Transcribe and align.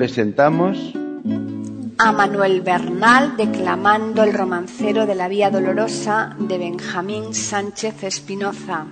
Presentamos 0.00 0.94
a 1.98 2.10
Manuel 2.10 2.62
Bernal 2.62 3.36
declamando 3.36 4.22
el 4.22 4.32
romancero 4.32 5.04
de 5.04 5.14
la 5.14 5.28
Vía 5.28 5.50
Dolorosa 5.50 6.34
de 6.38 6.56
Benjamín 6.56 7.34
Sánchez 7.34 8.04
Espinoza. 8.04 8.86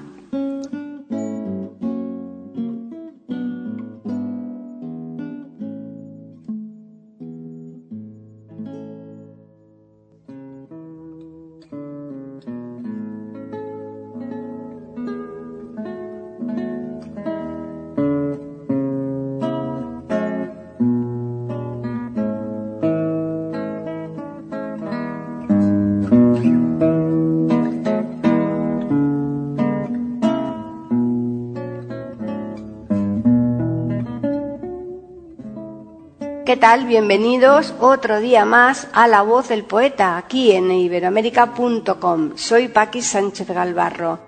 ¿Qué 36.48 36.56
tal? 36.56 36.86
Bienvenidos 36.86 37.74
otro 37.78 38.20
día 38.20 38.46
más 38.46 38.88
a 38.94 39.06
La 39.06 39.20
Voz 39.20 39.48
del 39.48 39.64
Poeta, 39.64 40.16
aquí 40.16 40.52
en 40.52 40.70
iberoamérica.com. 40.70 42.38
Soy 42.38 42.68
Paqui 42.68 43.02
Sánchez 43.02 43.48
Galvarro. 43.48 44.18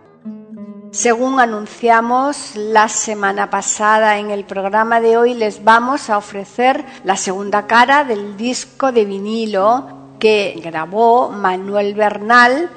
Según 0.91 1.41
anunciamos 1.41 2.57
la 2.57 2.91
semana 2.91 3.49
pasada 3.49 4.19
en 4.19 4.31
el 4.31 4.45
programa 4.45 5.01
de 5.01 5.17
hoy, 5.17 5.33
les 5.33 5.65
vamos 5.65 6.11
a 6.11 6.19
ofrecer 6.19 6.85
la 7.05 7.17
segunda 7.17 7.67
cara 7.67 8.05
del 8.05 8.37
disco 8.37 8.93
de 8.93 9.07
vinilo 9.07 10.19
que 10.19 10.61
grabó 10.63 11.31
Manuel 11.31 11.95
Bernal 11.95 12.69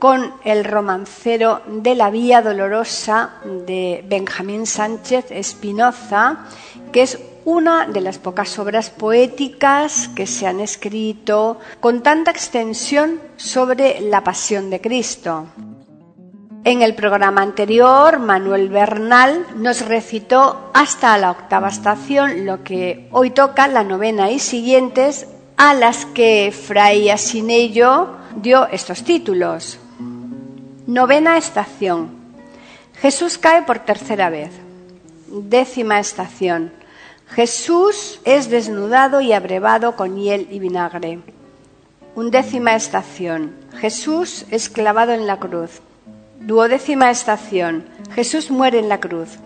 con 0.00 0.34
el 0.44 0.64
romancero 0.64 1.60
de 1.68 1.94
la 1.94 2.10
Vía 2.10 2.42
Dolorosa 2.42 3.34
de 3.44 4.04
Benjamín 4.08 4.66
Sánchez 4.66 5.26
Espinoza, 5.30 6.46
que 6.90 7.02
es 7.02 7.20
una 7.48 7.86
de 7.86 8.02
las 8.02 8.18
pocas 8.18 8.58
obras 8.58 8.90
poéticas 8.90 10.08
que 10.08 10.26
se 10.26 10.46
han 10.46 10.60
escrito 10.60 11.58
con 11.80 12.02
tanta 12.02 12.30
extensión 12.30 13.22
sobre 13.38 14.02
la 14.02 14.22
pasión 14.22 14.68
de 14.68 14.82
Cristo. 14.82 15.46
En 16.64 16.82
el 16.82 16.94
programa 16.94 17.40
anterior, 17.40 18.18
Manuel 18.18 18.68
Bernal 18.68 19.46
nos 19.56 19.86
recitó 19.86 20.70
hasta 20.74 21.16
la 21.16 21.30
octava 21.30 21.68
estación, 21.68 22.44
lo 22.44 22.62
que 22.64 23.08
hoy 23.12 23.30
toca 23.30 23.66
la 23.66 23.82
novena 23.82 24.30
y 24.30 24.40
siguientes, 24.40 25.26
a 25.56 25.72
las 25.72 26.04
que 26.04 26.52
Fray 26.52 27.08
Asinello 27.08 28.10
dio 28.36 28.66
estos 28.66 29.04
títulos. 29.04 29.78
Novena 30.86 31.38
estación. 31.38 32.10
Jesús 33.00 33.38
cae 33.38 33.62
por 33.62 33.78
tercera 33.78 34.28
vez. 34.28 34.50
Décima 35.28 35.98
estación. 35.98 36.77
Jesús 37.30 38.20
es 38.24 38.50
desnudado 38.50 39.20
y 39.20 39.32
abrevado 39.32 39.96
con 39.96 40.16
hiel 40.16 40.48
y 40.50 40.58
vinagre. 40.58 41.20
Undécima 42.14 42.74
estación. 42.74 43.54
Jesús 43.76 44.46
es 44.50 44.68
clavado 44.68 45.12
en 45.12 45.26
la 45.26 45.38
cruz. 45.38 45.80
Duodécima 46.40 47.10
estación. 47.10 47.84
Jesús 48.12 48.50
muere 48.50 48.78
en 48.78 48.88
la 48.88 48.98
cruz. 48.98 49.38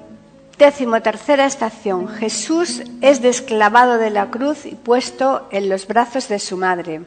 Décimo 0.58 1.02
tercera 1.02 1.44
estación. 1.44 2.08
Jesús 2.08 2.82
es 3.00 3.20
desclavado 3.20 3.98
de 3.98 4.10
la 4.10 4.30
cruz 4.30 4.64
y 4.64 4.74
puesto 4.74 5.48
en 5.50 5.68
los 5.68 5.86
brazos 5.86 6.28
de 6.28 6.38
su 6.38 6.56
madre. 6.56 7.02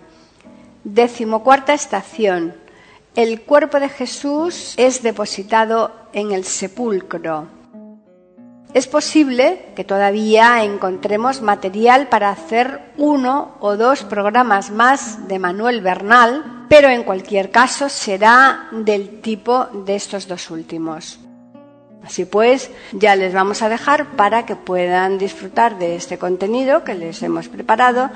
Décimo 0.83 1.43
cuarta 1.43 1.73
estación. 1.73 2.53
El 3.15 3.41
cuerpo 3.41 3.79
de 3.79 3.87
Jesús 3.87 4.73
es 4.75 5.01
depositado 5.01 5.91
en 6.11 6.33
el 6.33 6.43
sepulcro. 6.43 7.47
Es 8.75 8.87
posible 8.87 9.67
que 9.73 9.85
todavía 9.85 10.65
encontremos 10.65 11.41
material 11.41 12.09
para 12.09 12.29
hacer 12.29 12.81
uno 12.97 13.55
o 13.61 13.77
dos 13.77 14.03
programas 14.03 14.69
más 14.69 15.29
de 15.29 15.39
Manuel 15.39 15.79
Bernal, 15.79 16.65
pero 16.67 16.89
en 16.89 17.03
cualquier 17.03 17.51
caso 17.51 17.87
será 17.87 18.67
del 18.73 19.21
tipo 19.21 19.67
de 19.85 19.95
estos 19.95 20.27
dos 20.27 20.51
últimos. 20.51 21.19
Así 22.03 22.25
pues, 22.25 22.69
ya 22.91 23.15
les 23.15 23.33
vamos 23.33 23.61
a 23.61 23.69
dejar 23.69 24.07
para 24.17 24.45
que 24.45 24.57
puedan 24.57 25.17
disfrutar 25.19 25.79
de 25.79 25.95
este 25.95 26.17
contenido 26.17 26.83
que 26.83 26.95
les 26.95 27.23
hemos 27.23 27.47
preparado, 27.47 28.09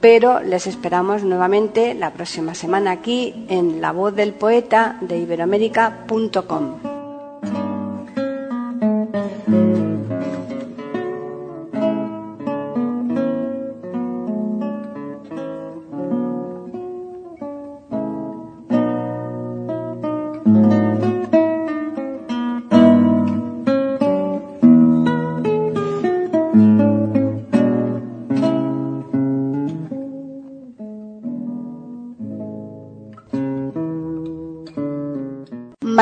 pero 0.00 0.40
les 0.40 0.66
esperamos 0.66 1.24
nuevamente 1.24 1.92
la 1.92 2.14
próxima 2.14 2.54
semana 2.54 2.92
aquí 2.92 3.44
en 3.50 3.82
La 3.82 3.92
Voz 3.92 4.16
del 4.16 4.32
Poeta 4.32 4.96
de 5.02 5.18
iberoamérica.com. 5.18 6.95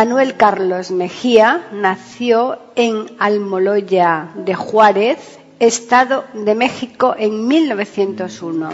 Manuel 0.05 0.37
Carlos 0.37 0.91
Mejía 0.91 1.67
nació 1.73 2.59
en 2.77 3.07
Almoloya 3.19 4.29
de 4.35 4.55
Juárez, 4.55 5.39
Estado 5.61 6.25
de 6.35 6.55
México, 6.55 7.15
en 7.19 7.49
1901. 7.49 8.69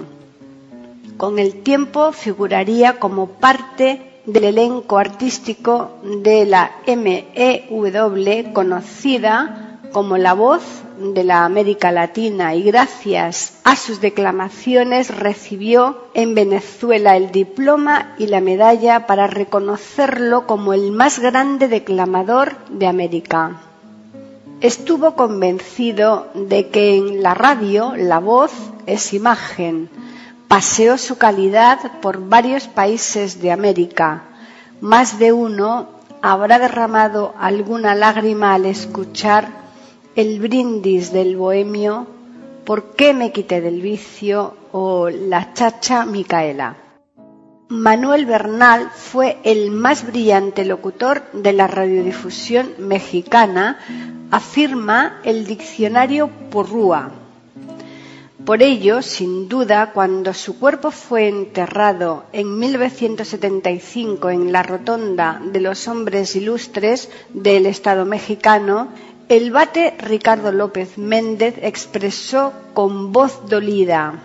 Con 1.16 1.38
el 1.38 1.62
tiempo 1.62 2.10
figuraría 2.10 2.98
como 2.98 3.28
parte 3.28 4.22
del 4.26 4.42
elenco 4.42 4.98
artístico 4.98 5.92
de 6.02 6.46
la 6.46 6.72
MEW, 6.88 8.52
conocida 8.52 9.69
como 9.92 10.18
la 10.18 10.34
voz 10.34 10.62
de 10.98 11.24
la 11.24 11.44
América 11.44 11.90
Latina 11.90 12.54
y 12.54 12.62
gracias 12.62 13.54
a 13.64 13.76
sus 13.76 14.00
declamaciones 14.00 15.16
recibió 15.16 16.04
en 16.14 16.34
Venezuela 16.34 17.16
el 17.16 17.32
diploma 17.32 18.14
y 18.18 18.26
la 18.26 18.40
medalla 18.40 19.06
para 19.06 19.26
reconocerlo 19.26 20.46
como 20.46 20.74
el 20.74 20.92
más 20.92 21.18
grande 21.18 21.68
declamador 21.68 22.56
de 22.68 22.86
América. 22.86 23.62
Estuvo 24.60 25.14
convencido 25.14 26.28
de 26.34 26.68
que 26.68 26.96
en 26.96 27.22
la 27.22 27.32
radio 27.32 27.94
la 27.96 28.18
voz 28.18 28.52
es 28.86 29.14
imagen. 29.14 29.88
Paseó 30.48 30.98
su 30.98 31.16
calidad 31.16 31.78
por 32.02 32.28
varios 32.28 32.68
países 32.68 33.40
de 33.40 33.52
América. 33.52 34.24
Más 34.82 35.18
de 35.18 35.32
uno 35.32 35.88
habrá 36.20 36.58
derramado 36.58 37.34
alguna 37.38 37.94
lágrima 37.94 38.52
al 38.52 38.66
escuchar 38.66 39.59
el 40.20 40.38
brindis 40.38 41.12
del 41.12 41.36
bohemio, 41.36 42.06
¿Por 42.66 42.94
qué 42.94 43.14
me 43.14 43.32
quité 43.32 43.62
del 43.62 43.80
vicio? 43.80 44.54
o 44.72 45.08
La 45.08 45.54
chacha 45.54 46.04
Micaela. 46.04 46.76
Manuel 47.70 48.26
Bernal 48.26 48.90
fue 48.94 49.38
el 49.44 49.70
más 49.70 50.06
brillante 50.06 50.66
locutor 50.66 51.22
de 51.32 51.54
la 51.54 51.66
radiodifusión 51.66 52.74
mexicana, 52.78 53.78
afirma 54.30 55.20
el 55.24 55.46
diccionario 55.46 56.28
Porrúa. 56.50 57.12
Por 58.44 58.62
ello, 58.62 59.02
sin 59.02 59.48
duda, 59.48 59.92
cuando 59.92 60.34
su 60.34 60.58
cuerpo 60.58 60.90
fue 60.90 61.28
enterrado 61.28 62.24
en 62.32 62.58
1975 62.58 64.30
en 64.30 64.50
la 64.50 64.62
Rotonda 64.62 65.40
de 65.44 65.60
los 65.60 65.86
Hombres 65.88 66.34
Ilustres 66.36 67.10
del 67.32 67.66
Estado 67.66 68.06
mexicano, 68.06 68.88
el 69.30 69.52
bate 69.52 69.94
Ricardo 69.96 70.50
López 70.50 70.98
Méndez 70.98 71.54
expresó 71.62 72.52
con 72.74 73.12
voz 73.12 73.48
dolida 73.48 74.18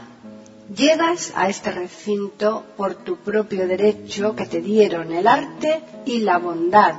Llegas 0.75 1.31
a 1.35 1.47
este 1.47 1.71
recinto 1.71 2.63
por 2.75 2.95
tu 2.95 3.17
propio 3.17 3.67
derecho 3.67 4.35
que 4.35 4.47
te 4.47 4.61
dieron 4.61 5.13
el 5.13 5.27
arte 5.27 5.83
y 6.05 6.21
la 6.21 6.39
bondad. 6.39 6.95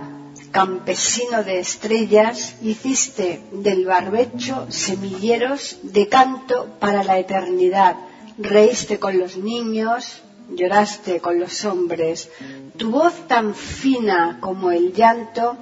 Campesino 0.52 1.42
de 1.42 1.58
estrellas, 1.58 2.54
hiciste 2.62 3.40
del 3.50 3.84
barbecho 3.84 4.68
semilleros 4.68 5.78
de 5.82 6.06
canto 6.06 6.76
para 6.78 7.02
la 7.02 7.18
eternidad. 7.18 7.96
Reíste 8.38 9.00
con 9.00 9.18
los 9.18 9.36
niños, 9.36 10.22
lloraste 10.48 11.18
con 11.18 11.40
los 11.40 11.64
hombres. 11.64 12.30
Tu 12.76 12.88
voz 12.88 13.14
tan 13.26 13.52
fina 13.52 14.38
como 14.40 14.70
el 14.70 14.92
llanto 14.92 15.56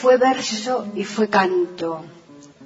fue 0.00 0.18
verso 0.18 0.86
y 0.94 1.04
fue 1.04 1.28
canto 1.28 2.04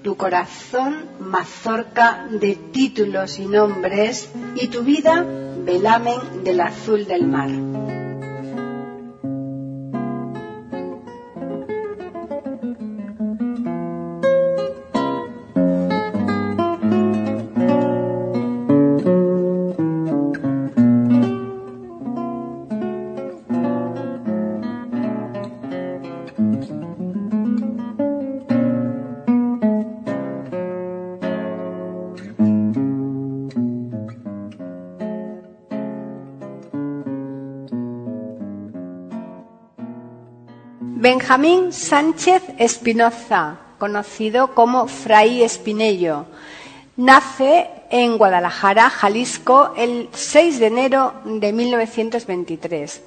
tu 0.02 0.16
corazón 0.16 1.06
mazorca 1.20 2.26
de 2.30 2.56
títulos 2.72 3.38
y 3.38 3.46
nombres 3.46 4.30
y 4.54 4.68
tu 4.68 4.82
vida 4.82 5.24
velamen 5.64 6.42
del 6.42 6.60
azul 6.60 7.06
del 7.06 7.26
mar. 7.26 7.99
Benjamín 41.30 41.72
Sánchez 41.72 42.42
Espinoza, 42.58 43.56
conocido 43.78 44.52
como 44.52 44.88
Fray 44.88 45.44
Espinello, 45.44 46.26
nace 47.00 47.66
en 47.88 48.18
Guadalajara, 48.18 48.90
Jalisco, 48.90 49.72
el 49.76 50.10
6 50.12 50.60
de 50.60 50.66
enero 50.66 51.14
de 51.24 51.52
1923. 51.52 53.02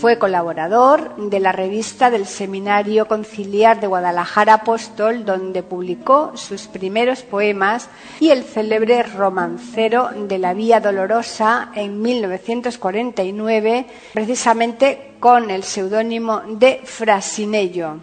Fue 0.00 0.18
colaborador 0.18 1.14
de 1.16 1.40
la 1.40 1.52
revista 1.52 2.10
del 2.10 2.26
Seminario 2.26 3.06
Conciliar 3.06 3.80
de 3.80 3.86
Guadalajara 3.86 4.54
Apóstol, 4.54 5.26
donde 5.26 5.62
publicó 5.62 6.32
sus 6.36 6.62
primeros 6.62 7.22
poemas, 7.22 7.90
y 8.18 8.30
el 8.30 8.44
célebre 8.44 9.02
romancero 9.02 10.08
de 10.26 10.38
la 10.38 10.54
Vía 10.54 10.80
Dolorosa 10.80 11.70
en 11.74 12.00
1949, 12.00 13.86
precisamente 14.14 15.12
con 15.20 15.50
el 15.50 15.64
seudónimo 15.64 16.40
de 16.46 16.80
Frasinello. 16.82 17.98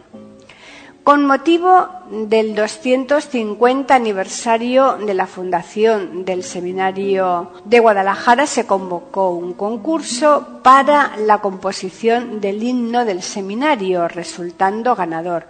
Con 1.04 1.26
motivo 1.26 1.90
del 2.12 2.54
250 2.54 3.96
aniversario 3.96 4.98
de 4.98 5.16
la 5.16 5.26
fundación 5.26 6.26
del 6.26 6.44
Seminario 6.44 7.54
de 7.66 7.80
Guadalajara 7.80 8.46
se 8.46 8.68
convocó 8.68 9.32
un 9.32 9.54
concurso 9.54 10.60
para 10.62 11.18
la 11.18 11.40
composición 11.40 12.40
del 12.40 12.62
himno 12.62 13.04
del 13.04 13.24
seminario, 13.24 14.08
resultando 14.08 14.96
ganador. 14.96 15.48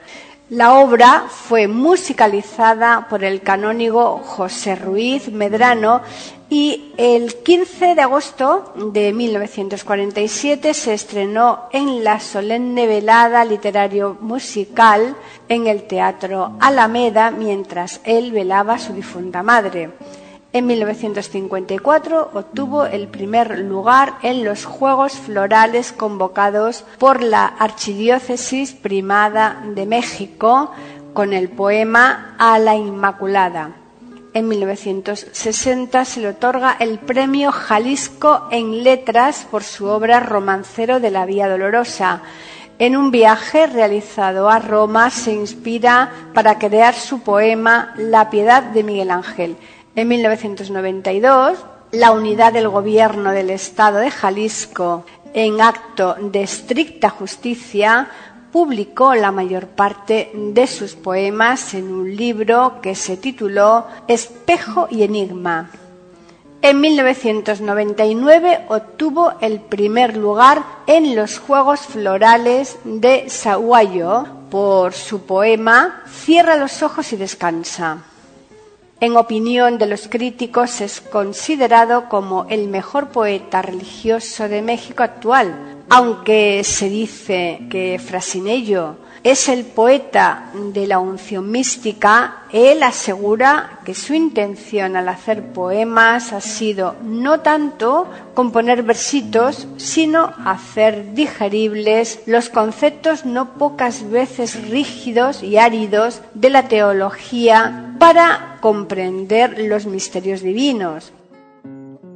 La 0.50 0.76
obra 0.76 1.26
fue 1.28 1.68
musicalizada 1.68 3.08
por 3.10 3.26
el 3.26 3.42
canónigo 3.42 4.20
José 4.20 4.78
Ruiz 4.78 5.30
Medrano 5.30 6.02
y 6.52 6.92
el 6.98 7.36
15 7.36 7.96
de 7.96 8.02
agosto 8.02 8.74
de 8.76 9.14
1947 9.14 10.74
se 10.74 10.94
estrenó 10.94 11.70
en 11.72 12.04
la 12.04 12.20
solemne 12.20 12.88
velada 12.88 13.46
literario 13.46 14.18
musical 14.20 15.16
en 15.48 15.68
el 15.68 15.84
Teatro 15.84 16.58
Alameda 16.60 17.32
mientras 17.32 18.02
él 18.04 18.34
velaba 18.34 18.74
a 18.74 18.80
su 18.80 18.92
difunta 18.92 19.44
madre. 19.44 19.92
En 20.52 20.68
1954 20.68 22.32
obtuvo 22.34 22.84
el 22.84 23.08
primer 23.08 23.58
lugar 23.60 24.16
en 24.22 24.44
los 24.44 24.66
Juegos 24.66 25.14
Florales 25.14 25.94
convocados 25.94 26.84
por 27.00 27.24
la 27.24 27.46
Archidiócesis 27.46 28.74
Primada 28.74 29.64
de 29.74 29.86
México 29.86 30.72
con 31.14 31.32
el 31.32 31.48
poema 31.48 32.36
A 32.38 32.60
la 32.60 32.76
Inmaculada. 32.76 33.81
En 34.34 34.48
1960 34.48 36.06
se 36.06 36.22
le 36.22 36.30
otorga 36.30 36.78
el 36.80 37.00
Premio 37.00 37.52
Jalisco 37.52 38.48
en 38.50 38.82
Letras 38.82 39.46
por 39.52 39.62
su 39.62 39.88
obra 39.88 40.22
Romancero 40.22 41.02
de 41.02 41.12
la 41.12 41.26
Vía 41.26 41.50
Dolorosa. 41.50 42.22
En 42.80 42.96
un 42.96 43.12
viaje 43.12 43.68
realizado 43.68 44.50
a 44.50 44.60
Roma 44.60 45.10
se 45.10 45.34
inspira 45.34 46.12
para 46.34 46.58
crear 46.60 46.94
su 46.94 47.20
poema 47.20 47.94
La 47.98 48.30
Piedad 48.30 48.64
de 48.64 48.84
Miguel 48.84 49.12
Ángel. 49.12 49.58
En 49.96 50.08
1992, 50.08 51.58
la 51.92 52.12
unidad 52.12 52.54
del 52.54 52.70
gobierno 52.70 53.34
del 53.34 53.50
Estado 53.50 54.00
de 54.00 54.12
Jalisco, 54.12 55.06
en 55.34 55.60
acto 55.60 56.16
de 56.20 56.44
estricta 56.44 57.10
justicia, 57.10 58.08
publicó 58.52 59.16
la 59.16 59.32
mayor 59.32 59.68
parte 59.68 60.32
de 60.34 60.68
sus 60.68 60.96
poemas 60.96 61.74
en 61.74 61.92
un 61.92 62.16
libro 62.16 62.80
que 62.82 62.96
se 62.96 63.18
tituló 63.18 63.86
Espejo 64.08 64.88
y 64.90 65.04
Enigma. 65.04 65.70
En 66.62 66.80
1999 66.80 68.66
obtuvo 68.70 69.34
el 69.42 69.60
primer 69.62 70.16
lugar 70.16 70.64
en 70.86 71.16
los 71.16 71.40
Juegos 71.40 71.82
Florales 71.82 72.78
de 72.84 73.30
Sahuayo 73.30 74.26
por 74.52 74.94
su 74.94 75.26
poema 75.26 76.04
Cierra 76.08 76.58
los 76.58 76.84
ojos 76.84 77.14
y 77.14 77.16
descansa 77.16 78.04
en 79.02 79.18
opinión 79.18 79.80
de 79.80 79.88
los 79.88 80.08
críticos, 80.08 80.80
es 80.80 81.02
considerado 81.02 82.08
como 82.08 82.46
el 82.50 82.68
mejor 82.68 83.08
poeta 83.10 83.64
religioso 83.64 84.48
de 84.48 84.62
México 84.62 85.02
actual, 85.02 85.81
aunque 85.90 86.64
se 86.64 86.90
dice 86.90 87.62
que 87.70 88.00
Frasinello 88.00 88.96
es 89.24 89.50
el 89.50 89.66
poeta 89.66 90.50
de 90.54 90.88
la 90.88 90.98
unción 90.98 91.52
mística, 91.52 92.46
él 92.52 92.82
asegura 92.82 93.80
que 93.86 93.94
su 93.94 94.16
intención 94.16 94.96
al 94.96 95.08
hacer 95.10 95.54
poemas 95.54 96.34
ha 96.34 96.42
sido 96.42 96.96
no 97.04 97.42
tanto 97.42 98.08
componer 98.34 98.82
versitos, 98.82 99.68
sino 99.78 100.34
hacer 100.44 101.14
digeribles 101.14 102.22
los 102.26 102.50
conceptos 102.50 103.26
no 103.26 103.54
pocas 103.54 104.10
veces 104.10 104.70
rígidos 104.70 105.44
y 105.44 105.58
áridos 105.58 106.22
de 106.34 106.50
la 106.50 106.68
teología 106.68 107.96
para 108.00 108.58
comprender 108.60 109.60
los 109.60 109.86
misterios 109.86 110.42
divinos. 110.42 111.14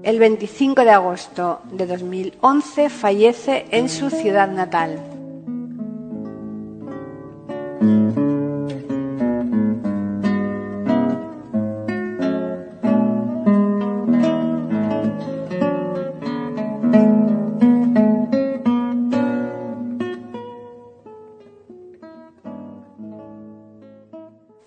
El 0.05 0.19
25 0.19 0.83
de 0.83 0.91
agosto 0.91 1.61
de 1.71 1.87
2011 1.87 2.91
fallece 2.91 3.65
en 3.71 3.89
su 3.89 4.11
ciudad 4.11 4.47
natal. 4.47 5.14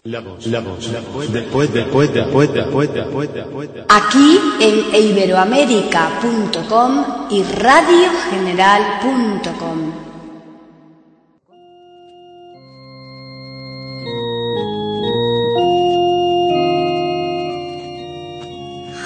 La 0.08 0.20
voz, 0.20 0.46
la 0.46 0.60
voz, 0.60 0.90
la 0.90 1.00
voz, 1.00 1.30
después, 1.30 1.70
después, 1.70 2.10
después, 2.14 2.50
después, 2.54 2.94
después, 2.94 3.34
después. 3.34 3.68
Aquí 3.90 4.40
en 4.58 5.04
iberoamérica.com 5.04 7.04
y 7.28 7.42
radiogeneral.com. 7.42 9.92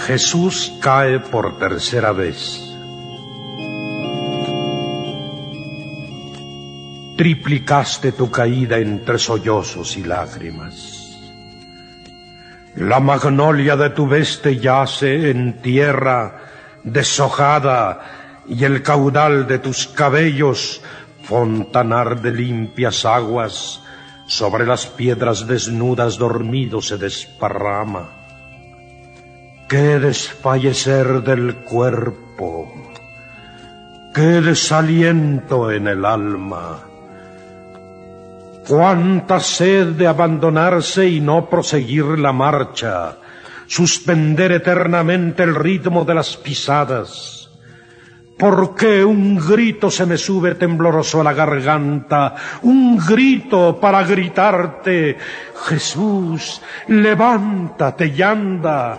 Jesús 0.06 0.73
cae 0.80 1.18
por 1.18 1.59
tercera 1.59 2.12
vez. 2.12 2.72
Triplicaste 7.23 8.11
tu 8.11 8.33
caída 8.33 8.79
entre 8.79 9.17
sollozos 9.17 9.97
y 9.97 10.02
lágrimas. 10.02 11.21
La 12.75 12.99
magnolia 12.99 13.76
de 13.76 13.91
tu 13.91 14.09
veste 14.09 14.57
yace 14.57 15.31
en 15.31 15.62
tierra 15.62 16.41
deshojada 16.83 18.41
y 18.49 18.64
el 18.64 18.83
caudal 18.83 19.47
de 19.47 19.61
tus 19.61 19.87
cabellos, 19.87 20.83
fontanar 21.23 22.21
de 22.23 22.33
limpias 22.33 23.05
aguas, 23.05 23.81
sobre 24.26 24.67
las 24.67 24.87
piedras 24.87 25.47
desnudas 25.47 26.19
dormido 26.19 26.83
se 26.83 26.99
desparrama. 26.99 28.11
Qué 29.69 30.00
desfallecer 30.00 31.23
del 31.23 31.55
cuerpo, 31.59 32.69
qué 34.12 34.41
desaliento 34.41 35.71
en 35.71 35.87
el 35.87 36.05
alma 36.05 36.88
Cuánta 38.73 39.38
sed 39.38 39.88
de 40.00 40.07
abandonarse 40.07 41.07
y 41.07 41.21
no 41.21 41.47
proseguir 41.47 42.19
la 42.19 42.33
marcha, 42.33 43.19
suspender 43.67 44.50
eternamente 44.50 45.43
el 45.43 45.55
ritmo 45.55 46.07
de 46.07 46.14
las 46.14 46.38
pisadas. 46.38 47.50
¿Por 48.38 48.75
qué 48.75 49.05
un 49.05 49.37
grito 49.37 49.91
se 49.91 50.07
me 50.07 50.17
sube 50.17 50.55
tembloroso 50.55 51.21
a 51.21 51.25
la 51.25 51.35
garganta? 51.35 52.35
Un 52.62 52.97
grito 52.97 53.79
para 53.79 54.05
gritarte, 54.05 55.19
Jesús, 55.67 56.62
levántate 56.88 58.07
y 58.07 58.23
anda. 58.23 58.99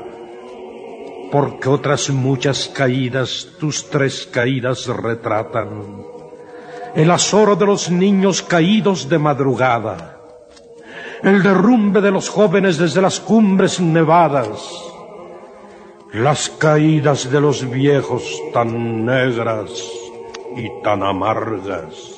Porque 1.32 1.68
otras 1.68 2.12
muchas 2.12 2.68
caídas, 2.68 3.48
tus 3.60 3.90
tres 3.90 4.30
caídas 4.32 4.86
retratan 4.86 6.13
el 6.96 7.10
azoro 7.12 7.56
de 7.56 7.66
los 7.66 7.90
niños 7.90 8.42
caídos 8.42 9.10
de 9.10 9.18
madrugada, 9.18 10.20
el 11.24 11.42
derrumbe 11.42 12.02
de 12.02 12.12
los 12.12 12.30
jóvenes 12.30 12.78
desde 12.78 13.02
las 13.02 13.20
cumbres 13.20 13.80
nevadas, 13.80 14.60
las 16.14 16.50
caídas 16.50 17.32
de 17.32 17.42
los 17.42 17.70
viejos 17.70 18.24
tan 18.54 19.06
negras 19.06 19.70
y 20.56 20.70
tan 20.84 21.02
amargas. 21.02 22.14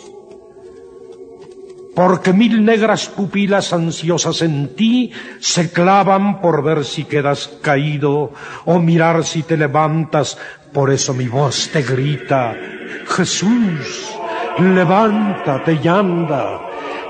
Porque 1.95 2.33
mil 2.33 2.65
negras 2.65 3.07
pupilas 3.07 3.71
ansiosas 3.71 4.41
en 4.41 4.75
ti 4.75 5.13
se 5.39 5.71
clavan 5.71 6.41
por 6.41 6.61
ver 6.61 6.83
si 6.83 7.05
quedas 7.05 7.47
caído 7.61 8.33
o 8.65 8.79
mirar 8.79 9.23
si 9.23 9.43
te 9.43 9.55
levantas. 9.55 10.37
Por 10.73 10.91
eso 10.91 11.13
mi 11.13 11.29
voz 11.29 11.69
te 11.71 11.83
grita, 11.83 12.53
Jesús, 13.07 14.14
levántate 14.59 15.79
y 15.81 15.87
anda, 15.87 16.59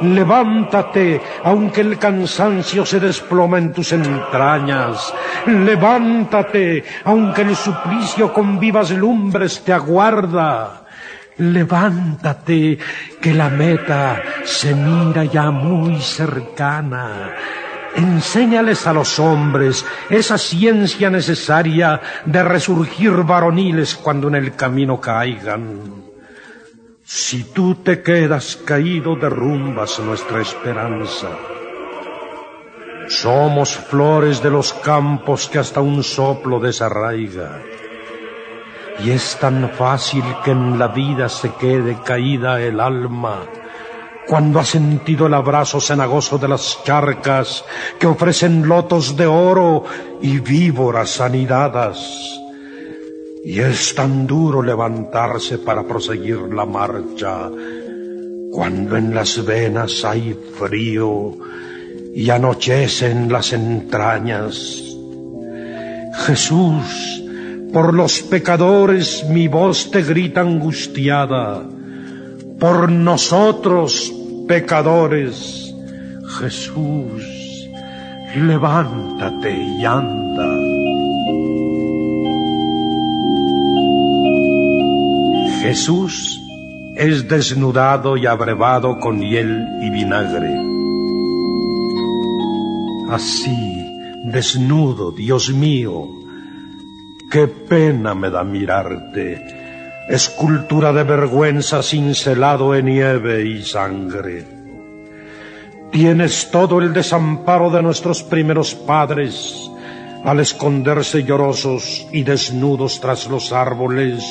levántate 0.02 1.22
aunque 1.44 1.82
el 1.82 1.98
cansancio 1.98 2.86
se 2.86 3.00
desploma 3.00 3.58
en 3.58 3.74
tus 3.74 3.92
entrañas, 3.94 5.14
levántate 5.46 6.84
aunque 7.04 7.44
el 7.44 7.56
suplicio 7.56 8.34
con 8.34 8.60
vivas 8.60 8.92
lumbres 8.92 9.62
te 9.64 9.74
aguarda. 9.74 10.82
Levántate, 11.38 12.80
que 13.20 13.34
la 13.34 13.50
meta 13.50 14.22
se 14.46 14.74
mira 14.74 15.26
ya 15.26 15.52
muy 15.52 16.00
cercana. 16.00 17.34
Enséñales 17.94 18.88
a 18.88 18.94
los 18.94 19.20
hombres 19.20 19.86
esa 20.10 20.38
ciencia 20.38 21.10
necesaria 21.10 22.00
de 22.26 22.42
resurgir 22.42 23.12
varoniles 23.12 23.96
cuando 23.96 24.30
en 24.30 24.36
el 24.36 24.56
camino 24.56 25.02
caigan. 25.02 26.06
Si 27.08 27.44
tú 27.44 27.76
te 27.76 28.02
quedas 28.02 28.56
caído, 28.56 29.16
derrumbas 29.16 30.00
nuestra 30.00 30.42
esperanza. 30.42 31.30
Somos 33.08 33.76
flores 33.76 34.42
de 34.42 34.50
los 34.50 34.74
campos 34.74 35.48
que 35.48 35.60
hasta 35.60 35.82
un 35.82 36.04
soplo 36.04 36.60
desarraiga. 36.60 37.62
Y 39.04 39.12
es 39.12 39.38
tan 39.40 39.70
fácil 39.70 40.24
que 40.44 40.50
en 40.50 40.80
la 40.80 40.88
vida 40.88 41.30
se 41.30 41.54
quede 41.54 41.96
caída 42.04 42.60
el 42.60 42.80
alma 42.80 43.44
cuando 44.28 44.60
ha 44.60 44.66
sentido 44.66 45.28
el 45.28 45.36
abrazo 45.36 45.80
cenagoso 45.80 46.40
de 46.40 46.48
las 46.48 46.84
charcas 46.84 47.64
que 48.00 48.08
ofrecen 48.08 48.68
lotos 48.68 49.16
de 49.16 49.28
oro 49.28 49.84
y 50.20 50.40
víboras 50.40 51.22
anidadas 51.22 52.42
y 53.46 53.60
es 53.60 53.94
tan 53.94 54.26
duro 54.26 54.64
levantarse 54.64 55.60
para 55.60 55.84
proseguir 55.84 56.40
la 56.52 56.66
marcha 56.66 57.52
cuando 58.52 58.98
en 58.98 59.14
las 59.14 59.46
venas 59.46 60.04
hay 60.04 60.36
frío 60.58 61.38
y 62.16 62.28
anochecen 62.32 63.32
las 63.32 63.54
entrañas. 63.54 64.82
Jesús, 66.26 67.22
por 67.72 67.94
los 67.94 68.24
pecadores 68.24 69.24
mi 69.30 69.48
voz 69.48 69.92
te 69.92 70.02
grita 70.02 70.42
angustiada, 70.42 71.62
por 72.60 72.92
nosotros 72.92 74.12
pecadores, 74.48 75.72
Jesús, 76.40 77.24
levántate 78.36 79.56
y 79.56 79.86
anda. 79.86 80.55
Jesús 85.66 86.40
es 86.96 87.28
desnudado 87.28 88.18
y 88.18 88.28
abrevado 88.28 89.00
con 89.00 89.20
hiel 89.20 89.66
y 89.82 89.90
vinagre. 89.90 90.54
Así, 93.10 93.84
desnudo, 94.26 95.12
Dios 95.12 95.50
mío, 95.50 96.08
qué 97.32 97.48
pena 97.48 98.14
me 98.14 98.30
da 98.30 98.44
mirarte, 98.44 99.44
escultura 100.08 100.94
de 100.94 101.04
vergüenza 101.04 101.82
cincelado 101.82 102.76
en 102.76 102.86
nieve 102.86 103.44
y 103.48 103.64
sangre. 103.64 104.46
Tienes 105.92 106.52
todo 106.52 106.80
el 106.80 106.94
desamparo 106.94 107.72
de 107.72 107.82
nuestros 107.82 108.22
primeros 108.22 108.76
padres 108.76 109.72
al 110.24 110.40
esconderse 110.42 111.24
llorosos 111.24 112.06
y 112.12 112.22
desnudos 112.22 113.02
tras 113.02 113.28
los 113.28 113.52
árboles 113.52 114.24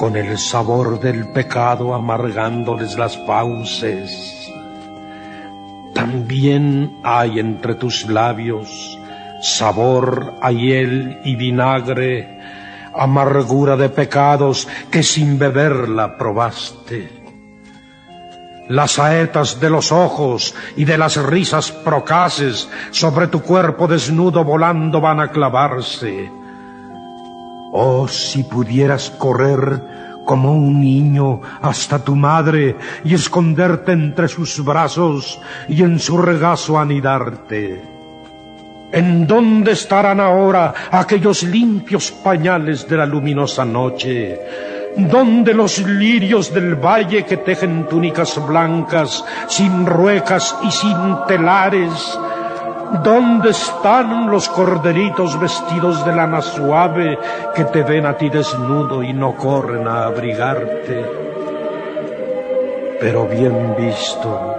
con 0.00 0.16
el 0.16 0.38
sabor 0.38 0.98
del 0.98 1.28
pecado 1.28 1.92
amargándoles 1.92 2.96
las 2.96 3.18
fauces. 3.26 4.50
También 5.94 6.96
hay 7.04 7.38
entre 7.38 7.74
tus 7.74 8.06
labios 8.06 8.98
sabor 9.42 10.36
a 10.40 10.52
hiel 10.52 11.20
y 11.22 11.36
vinagre, 11.36 12.40
amargura 12.94 13.76
de 13.76 13.90
pecados 13.90 14.66
que 14.90 15.02
sin 15.02 15.38
beberla 15.38 16.16
probaste. 16.16 17.10
Las 18.70 18.92
saetas 18.92 19.60
de 19.60 19.68
los 19.68 19.92
ojos 19.92 20.54
y 20.76 20.86
de 20.86 20.96
las 20.96 21.22
risas 21.22 21.72
procaces 21.72 22.70
sobre 22.90 23.26
tu 23.26 23.42
cuerpo 23.42 23.86
desnudo 23.86 24.44
volando 24.44 24.98
van 25.02 25.20
a 25.20 25.30
clavarse 25.30 26.39
Oh, 27.72 28.08
si 28.08 28.44
pudieras 28.44 29.10
correr 29.10 30.00
como 30.24 30.52
un 30.52 30.80
niño 30.80 31.40
hasta 31.62 31.98
tu 31.98 32.16
madre 32.16 32.76
y 33.04 33.14
esconderte 33.14 33.92
entre 33.92 34.28
sus 34.28 34.64
brazos 34.64 35.40
y 35.68 35.82
en 35.82 35.98
su 35.98 36.18
regazo 36.18 36.78
anidarte. 36.78 37.82
¿En 38.92 39.26
dónde 39.26 39.72
estarán 39.72 40.18
ahora 40.18 40.74
aquellos 40.90 41.44
limpios 41.44 42.10
pañales 42.10 42.88
de 42.88 42.96
la 42.96 43.06
luminosa 43.06 43.64
noche? 43.64 44.40
¿Dónde 44.96 45.54
los 45.54 45.78
lirios 45.86 46.52
del 46.52 46.74
valle 46.74 47.24
que 47.24 47.36
tejen 47.36 47.86
túnicas 47.88 48.44
blancas, 48.44 49.24
sin 49.46 49.86
ruecas 49.86 50.56
y 50.64 50.70
sin 50.72 50.96
telares? 51.28 52.18
¿Dónde 52.92 53.50
están 53.50 54.28
los 54.28 54.48
corderitos 54.48 55.38
vestidos 55.38 56.04
de 56.04 56.12
lana 56.12 56.42
suave 56.42 57.16
que 57.54 57.64
te 57.64 57.84
ven 57.84 58.04
a 58.04 58.16
ti 58.16 58.28
desnudo 58.28 59.04
y 59.04 59.12
no 59.12 59.36
corren 59.36 59.86
a 59.86 60.06
abrigarte? 60.06 61.06
Pero 63.00 63.28
bien 63.28 63.76
visto, 63.78 64.54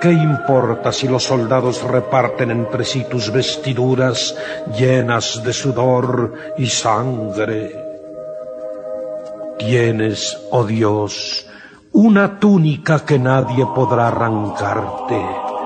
¿qué 0.00 0.10
importa 0.10 0.90
si 0.90 1.06
los 1.06 1.22
soldados 1.22 1.84
reparten 1.84 2.50
entre 2.50 2.84
sí 2.84 3.06
tus 3.08 3.30
vestiduras 3.30 4.36
llenas 4.76 5.40
de 5.44 5.52
sudor 5.52 6.34
y 6.58 6.66
sangre? 6.66 7.72
Tienes, 9.60 10.36
oh 10.50 10.64
Dios, 10.64 11.46
una 11.92 12.40
túnica 12.40 13.04
que 13.04 13.18
nadie 13.18 13.64
podrá 13.64 14.08
arrancarte 14.08 15.57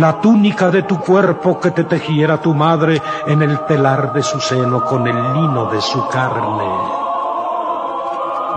la 0.00 0.20
túnica 0.20 0.70
de 0.70 0.82
tu 0.82 1.00
cuerpo 1.00 1.60
que 1.60 1.70
te 1.70 1.84
tejiera 1.84 2.40
tu 2.40 2.54
madre 2.54 3.00
en 3.26 3.42
el 3.42 3.60
telar 3.66 4.12
de 4.12 4.22
su 4.22 4.40
seno 4.40 4.84
con 4.84 5.06
el 5.06 5.16
lino 5.34 5.66
de 5.70 5.80
su 5.80 6.06
carne. 6.08 6.68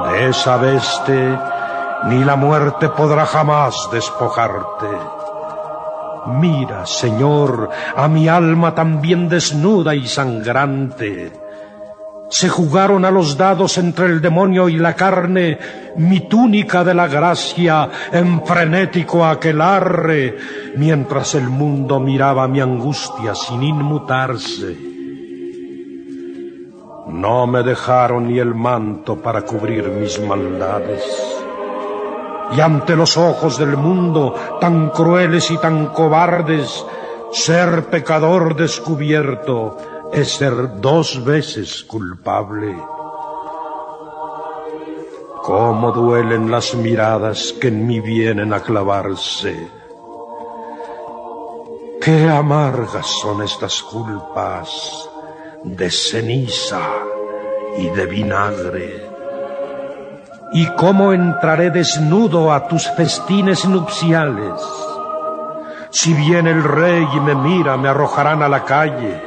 De 0.09 0.29
esa 0.29 0.57
veste 0.57 1.37
ni 2.05 2.23
la 2.23 2.35
muerte 2.35 2.89
podrá 2.89 3.25
jamás 3.25 3.89
despojarte. 3.91 4.87
Mira, 6.27 6.85
Señor, 6.85 7.69
a 7.95 8.07
mi 8.07 8.27
alma 8.27 8.75
también 8.75 9.29
desnuda 9.29 9.95
y 9.95 10.07
sangrante. 10.07 11.46
Se 12.29 12.49
jugaron 12.49 13.05
a 13.05 13.11
los 13.11 13.37
dados 13.37 13.77
entre 13.77 14.05
el 14.05 14.21
demonio 14.21 14.67
y 14.67 14.77
la 14.77 14.95
carne 14.95 15.57
mi 15.95 16.21
túnica 16.21 16.83
de 16.83 16.93
la 16.93 17.07
gracia 17.07 17.89
en 18.11 18.45
frenético 18.45 19.25
aquelarre, 19.25 20.37
mientras 20.75 21.35
el 21.35 21.49
mundo 21.49 21.99
miraba 21.99 22.47
mi 22.47 22.59
angustia 22.59 23.33
sin 23.33 23.63
inmutarse. 23.63 24.77
No 27.07 27.47
me 27.47 27.63
dejaron 27.63 28.27
ni 28.27 28.39
el 28.39 28.53
manto 28.53 29.15
para 29.21 29.43
cubrir 29.43 29.87
mis 29.87 30.19
maldades 30.19 31.03
y 32.55 32.61
ante 32.61 32.95
los 32.95 33.17
ojos 33.17 33.57
del 33.57 33.75
mundo 33.77 34.33
tan 34.59 34.89
crueles 34.89 35.51
y 35.51 35.57
tan 35.57 35.87
cobardes, 35.87 36.85
ser 37.31 37.85
pecador 37.85 38.55
descubierto 38.55 39.77
es 40.13 40.31
ser 40.33 40.79
dos 40.79 41.23
veces 41.23 41.83
culpable. 41.83 42.75
Cómo 45.43 45.91
duelen 45.91 46.51
las 46.51 46.75
miradas 46.75 47.53
que 47.59 47.69
en 47.69 47.87
mí 47.87 47.99
vienen 47.99 48.53
a 48.53 48.59
clavarse. 48.59 49.55
Qué 52.01 52.29
amargas 52.29 53.05
son 53.05 53.43
estas 53.43 53.81
culpas 53.81 55.09
de 55.63 55.89
ceniza 55.91 56.79
y 57.77 57.89
de 57.89 58.05
vinagre. 58.05 59.09
¿Y 60.53 60.65
cómo 60.75 61.11
entraré 61.11 61.69
desnudo 61.71 62.53
a 62.53 62.67
tus 62.67 62.89
festines 62.91 63.65
nupciales? 63.65 64.61
Si 65.89 66.13
viene 66.13 66.51
el 66.51 66.63
rey 66.63 67.05
me 67.21 67.35
mira, 67.35 67.75
me 67.77 67.89
arrojarán 67.89 68.41
a 68.41 68.49
la 68.49 68.63
calle. 68.63 69.26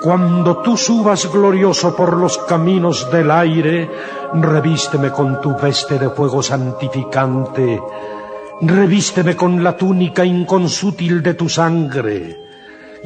Cuando 0.00 0.58
tú 0.58 0.76
subas 0.76 1.30
glorioso 1.32 1.96
por 1.96 2.16
los 2.16 2.38
caminos 2.38 3.10
del 3.10 3.30
aire, 3.30 3.90
revísteme 4.34 5.10
con 5.10 5.40
tu 5.40 5.56
veste 5.56 5.98
de 5.98 6.10
fuego 6.10 6.42
santificante, 6.42 7.80
revísteme 8.60 9.34
con 9.34 9.62
la 9.64 9.76
túnica 9.76 10.24
inconsútil 10.24 11.22
de 11.22 11.34
tu 11.34 11.48
sangre 11.48 12.46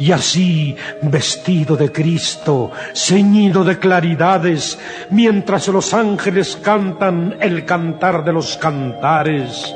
y 0.01 0.13
así, 0.13 0.75
vestido 1.03 1.77
de 1.77 1.93
Cristo, 1.93 2.71
ceñido 2.95 3.63
de 3.65 3.79
claridades, 3.79 4.79
mientras 5.11 5.69
los 5.69 5.93
ángeles 5.93 6.57
cantan 6.57 7.37
el 7.39 7.67
cantar 7.67 8.25
de 8.25 8.33
los 8.33 8.57
cantares, 8.57 9.75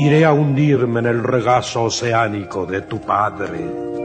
iré 0.00 0.24
a 0.24 0.32
hundirme 0.32 1.00
en 1.00 1.06
el 1.06 1.22
regazo 1.22 1.84
oceánico 1.84 2.66
de 2.66 2.82
tu 2.82 3.00
Padre. 3.00 4.01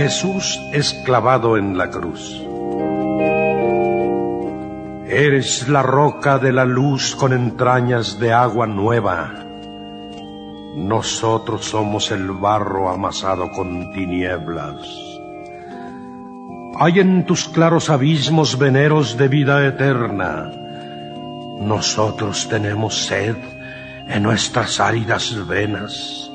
Jesús 0.00 0.60
es 0.72 0.94
clavado 1.04 1.56
en 1.56 1.76
la 1.76 1.90
cruz. 1.90 2.42
Eres 5.08 5.68
la 5.68 5.82
roca 5.82 6.38
de 6.38 6.52
la 6.52 6.64
luz 6.64 7.14
con 7.14 7.32
entrañas 7.32 8.18
de 8.18 8.32
agua 8.32 8.66
nueva 8.66 9.46
nosotros 10.74 11.64
somos 11.64 12.12
el 12.12 12.30
barro 12.30 12.90
amasado 12.90 13.50
con 13.50 13.92
tinieblas. 13.92 14.76
Hay 16.78 17.00
en 17.00 17.26
tus 17.26 17.48
claros 17.48 17.90
abismos 17.90 18.56
veneros 18.56 19.16
de 19.16 19.28
vida 19.28 19.66
eterna. 19.66 20.50
Nosotros 21.60 22.48
tenemos 22.48 23.06
sed 23.06 23.36
en 24.08 24.22
nuestras 24.22 24.78
áridas 24.78 25.46
venas. 25.46 26.30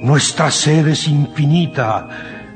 Nuestra 0.00 0.50
sed 0.50 0.86
es 0.88 1.08
infinita, 1.08 2.08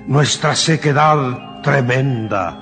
nuestra 0.08 0.56
sequedad 0.56 1.60
tremenda. 1.62 2.60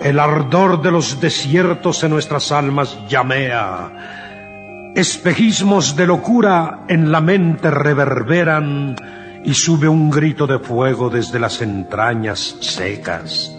El 0.00 0.20
ardor 0.20 0.82
de 0.82 0.90
los 0.90 1.18
desiertos 1.18 2.04
en 2.04 2.10
nuestras 2.10 2.52
almas 2.52 2.98
llamea 3.08 4.92
Espejismos 4.94 5.96
de 5.96 6.06
locura 6.06 6.84
en 6.86 7.10
la 7.10 7.20
mente 7.20 7.70
reverberan 7.70 8.94
y 9.42 9.54
sube 9.54 9.88
un 9.88 10.10
grito 10.10 10.46
de 10.46 10.58
fuego 10.58 11.10
desde 11.10 11.40
las 11.40 11.62
entrañas 11.62 12.56
secas. 12.60 13.50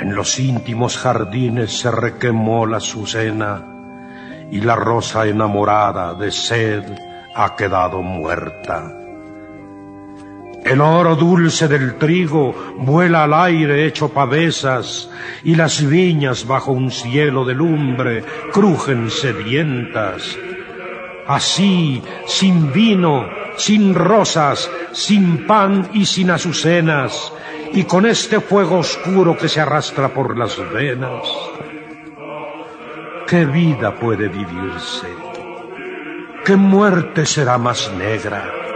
En 0.00 0.14
los 0.14 0.38
íntimos 0.38 0.98
jardines 0.98 1.78
se 1.78 1.90
requemó 1.90 2.66
la 2.66 2.76
azucena 2.78 3.64
y 4.50 4.60
la 4.60 4.74
rosa 4.74 5.26
enamorada 5.26 6.14
de 6.14 6.32
sed 6.32 6.82
ha 7.34 7.54
quedado 7.54 8.02
muerta. 8.02 9.07
El 10.68 10.82
oro 10.82 11.16
dulce 11.16 11.66
del 11.66 11.96
trigo 11.96 12.54
vuela 12.76 13.24
al 13.24 13.32
aire 13.32 13.86
hecho 13.86 14.10
pavesas 14.10 15.10
y 15.42 15.54
las 15.54 15.86
viñas 15.86 16.46
bajo 16.46 16.72
un 16.72 16.90
cielo 16.90 17.46
de 17.46 17.54
lumbre 17.54 18.22
crujen 18.52 19.10
sedientas. 19.10 20.36
Así, 21.26 22.02
sin 22.26 22.70
vino, 22.70 23.26
sin 23.56 23.94
rosas, 23.94 24.70
sin 24.92 25.46
pan 25.46 25.88
y 25.94 26.04
sin 26.04 26.30
azucenas, 26.30 27.32
y 27.72 27.84
con 27.84 28.04
este 28.04 28.40
fuego 28.40 28.80
oscuro 28.80 29.38
que 29.38 29.48
se 29.48 29.62
arrastra 29.62 30.08
por 30.08 30.36
las 30.36 30.58
venas. 30.70 31.22
¿Qué 33.26 33.46
vida 33.46 33.94
puede 33.94 34.28
vivirse? 34.28 35.08
¿Qué 36.44 36.56
muerte 36.56 37.24
será 37.24 37.56
más 37.56 37.90
negra? 37.96 38.67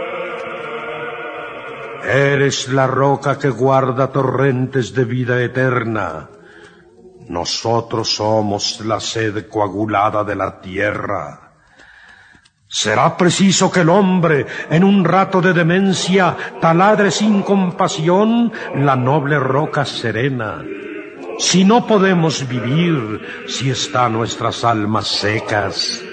Eres 2.03 2.67
la 2.67 2.85
roca 2.85 3.39
que 3.39 3.49
guarda 3.49 4.11
torrentes 4.11 4.93
de 4.93 5.05
vida 5.05 5.41
eterna. 5.41 6.29
Nosotros 7.29 8.15
somos 8.15 8.81
la 8.81 8.99
sed 8.99 9.47
coagulada 9.47 10.25
de 10.25 10.35
la 10.35 10.59
tierra. 10.59 11.53
Será 12.67 13.15
preciso 13.15 13.71
que 13.71 13.81
el 13.81 13.89
hombre, 13.89 14.45
en 14.69 14.83
un 14.83 15.05
rato 15.05 15.39
de 15.39 15.53
demencia, 15.53 16.35
taladre 16.59 17.09
sin 17.09 17.41
compasión 17.41 18.51
la 18.75 18.97
noble 18.97 19.39
roca 19.39 19.85
serena. 19.85 20.61
Si 21.39 21.63
no 21.63 21.87
podemos 21.87 22.45
vivir, 22.49 23.21
si 23.47 23.69
están 23.69 24.13
nuestras 24.13 24.65
almas 24.65 25.07
secas, 25.07 26.03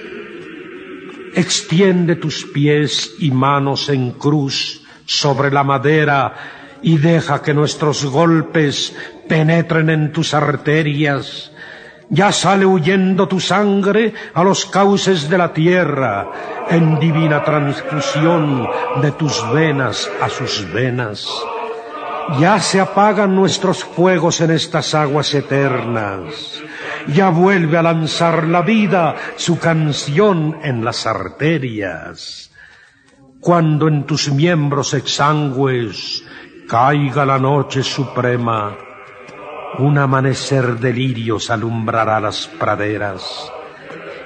extiende 1.33 2.15
tus 2.15 2.45
pies 2.45 3.15
y 3.19 3.31
manos 3.31 3.89
en 3.89 4.11
cruz 4.11 4.80
sobre 5.11 5.51
la 5.51 5.63
madera 5.63 6.33
y 6.81 6.97
deja 6.97 7.41
que 7.41 7.53
nuestros 7.53 8.05
golpes 8.05 8.95
penetren 9.27 9.89
en 9.89 10.11
tus 10.11 10.33
arterias. 10.33 11.51
Ya 12.09 12.31
sale 12.31 12.65
huyendo 12.65 13.27
tu 13.27 13.39
sangre 13.39 14.13
a 14.33 14.43
los 14.43 14.65
cauces 14.65 15.29
de 15.29 15.37
la 15.37 15.53
tierra, 15.53 16.27
en 16.69 16.99
divina 16.99 17.43
transfusión 17.43 18.67
de 19.01 19.11
tus 19.11 19.49
venas 19.53 20.09
a 20.21 20.29
sus 20.29 20.69
venas. 20.73 21.27
Ya 22.39 22.59
se 22.59 22.79
apagan 22.79 23.35
nuestros 23.35 23.83
fuegos 23.83 24.41
en 24.41 24.51
estas 24.51 24.93
aguas 24.93 25.33
eternas. 25.33 26.61
Ya 27.13 27.29
vuelve 27.29 27.77
a 27.77 27.83
lanzar 27.83 28.45
la 28.47 28.61
vida 28.61 29.15
su 29.35 29.59
canción 29.59 30.57
en 30.63 30.83
las 30.85 31.05
arterias 31.05 32.50
cuando 33.41 33.87
en 33.87 34.05
tus 34.05 34.31
miembros 34.31 34.93
exangües 34.93 36.23
caiga 36.67 37.25
la 37.25 37.39
noche 37.39 37.81
suprema, 37.81 38.77
un 39.79 39.97
amanecer 39.97 40.77
de 40.77 40.93
lirios 40.93 41.49
alumbrará 41.49 42.19
las 42.19 42.47
praderas 42.47 43.51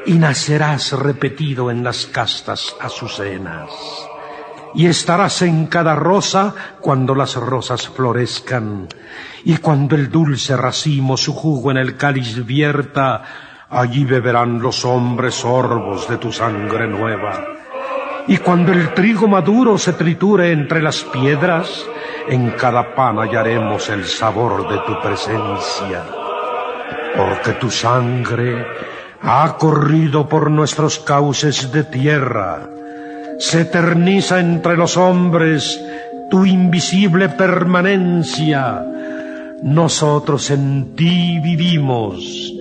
y 0.06 0.16
nacerás 0.16 0.92
repetido 0.92 1.72
en 1.72 1.82
las 1.82 2.08
castas 2.08 2.76
azucenas. 2.82 3.70
Y 4.74 4.88
estarás 4.88 5.42
en 5.44 5.68
cada 5.68 5.96
rosa 5.96 6.54
cuando 6.82 7.16
las 7.16 7.36
rosas 7.36 7.88
florezcan, 7.88 8.90
y 9.46 9.56
cuando 9.58 9.96
el 9.96 10.12
dulce 10.12 10.58
racimo 10.58 11.16
su 11.16 11.34
jugo 11.34 11.72
en 11.72 11.78
el 11.78 11.96
cáliz 11.96 12.46
vierta, 12.46 13.24
allí 13.70 14.04
beberán 14.04 14.62
los 14.62 14.84
hombres 14.84 15.36
sorbos 15.36 16.10
de 16.10 16.18
tu 16.18 16.34
sangre 16.34 16.86
nueva 16.86 17.55
y 18.28 18.38
cuando 18.38 18.72
el 18.72 18.94
trigo 18.94 19.28
maduro 19.28 19.78
se 19.78 19.94
triture 19.94 20.52
entre 20.52 20.82
las 20.82 21.04
piedras, 21.04 21.86
en 22.28 22.52
cada 22.52 22.96
pan 22.96 23.20
hallaremos 23.20 23.90
el 23.90 24.06
sabor 24.06 24.68
de 24.68 24.80
tu 24.80 25.00
presencia. 25.00 26.04
Porque 27.16 27.52
tu 27.54 27.70
sangre 27.70 28.66
ha 29.22 29.56
corrido 29.58 30.28
por 30.28 30.50
nuestros 30.50 31.00
cauces 31.00 31.72
de 31.72 31.84
tierra, 31.84 32.68
se 33.38 33.62
eterniza 33.62 34.40
entre 34.40 34.76
los 34.76 34.98
hombres 34.98 35.80
tu 36.32 36.46
invisible 36.46 37.30
permanencia. 37.30 38.84
Nosotros 39.62 40.50
en 40.50 40.96
ti 40.96 41.40
vivimos, 41.40 42.54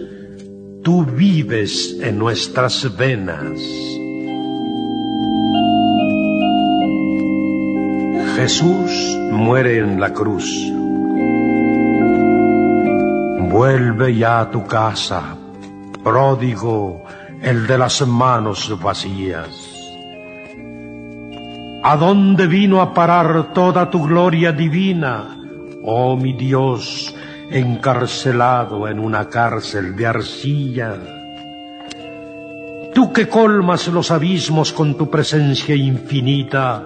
tú 0.83 1.05
vives 1.05 1.97
en 2.03 2.19
nuestras 2.19 2.97
venas. 2.97 3.61
Jesús 8.35 9.17
muere 9.31 9.79
en 9.79 10.01
la 10.01 10.13
cruz. 10.13 10.45
Vuelve 13.49 14.17
ya 14.17 14.41
a 14.41 14.51
tu 14.51 14.65
casa, 14.67 15.37
pródigo, 16.03 17.05
el 17.41 17.69
de 17.69 17.79
las 17.79 18.05
manos 18.07 18.77
vacías. 18.83 19.49
¿A 21.85 21.97
dónde 21.97 22.49
vino 22.49 22.81
a 22.81 22.93
parar 22.93 23.53
toda 23.53 23.89
tu 23.89 24.03
gloria 24.03 24.51
divina, 24.51 25.37
oh 25.85 26.17
mi 26.17 26.33
Dios, 26.33 27.15
encarcelado 27.51 28.89
en 28.89 28.99
una 28.99 29.29
cárcel 29.29 29.95
de 29.95 30.07
arcilla? 30.07 30.97
Tú 32.93 33.13
que 33.13 33.29
colmas 33.29 33.87
los 33.89 34.11
abismos 34.11 34.73
con 34.73 34.97
tu 34.97 35.09
presencia 35.09 35.77
infinita, 35.77 36.85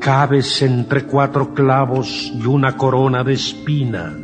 cabes 0.00 0.62
entre 0.62 1.04
cuatro 1.04 1.52
clavos 1.54 2.32
y 2.34 2.46
una 2.46 2.76
corona 2.76 3.24
de 3.24 3.34
espinas. 3.34 4.14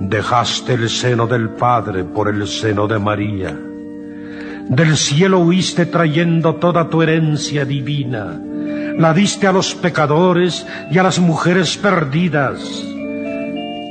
Dejaste 0.00 0.74
el 0.74 0.88
seno 0.88 1.26
del 1.26 1.50
Padre 1.50 2.04
por 2.04 2.28
el 2.28 2.46
seno 2.46 2.86
de 2.86 2.98
María. 2.98 3.56
Del 4.68 4.96
cielo 4.96 5.40
huiste 5.40 5.86
trayendo 5.86 6.56
toda 6.56 6.88
tu 6.88 7.02
herencia 7.02 7.64
divina. 7.64 8.40
La 8.96 9.12
diste 9.12 9.46
a 9.46 9.52
los 9.52 9.74
pecadores 9.74 10.66
y 10.90 10.98
a 10.98 11.02
las 11.02 11.18
mujeres 11.18 11.76
perdidas. 11.76 12.60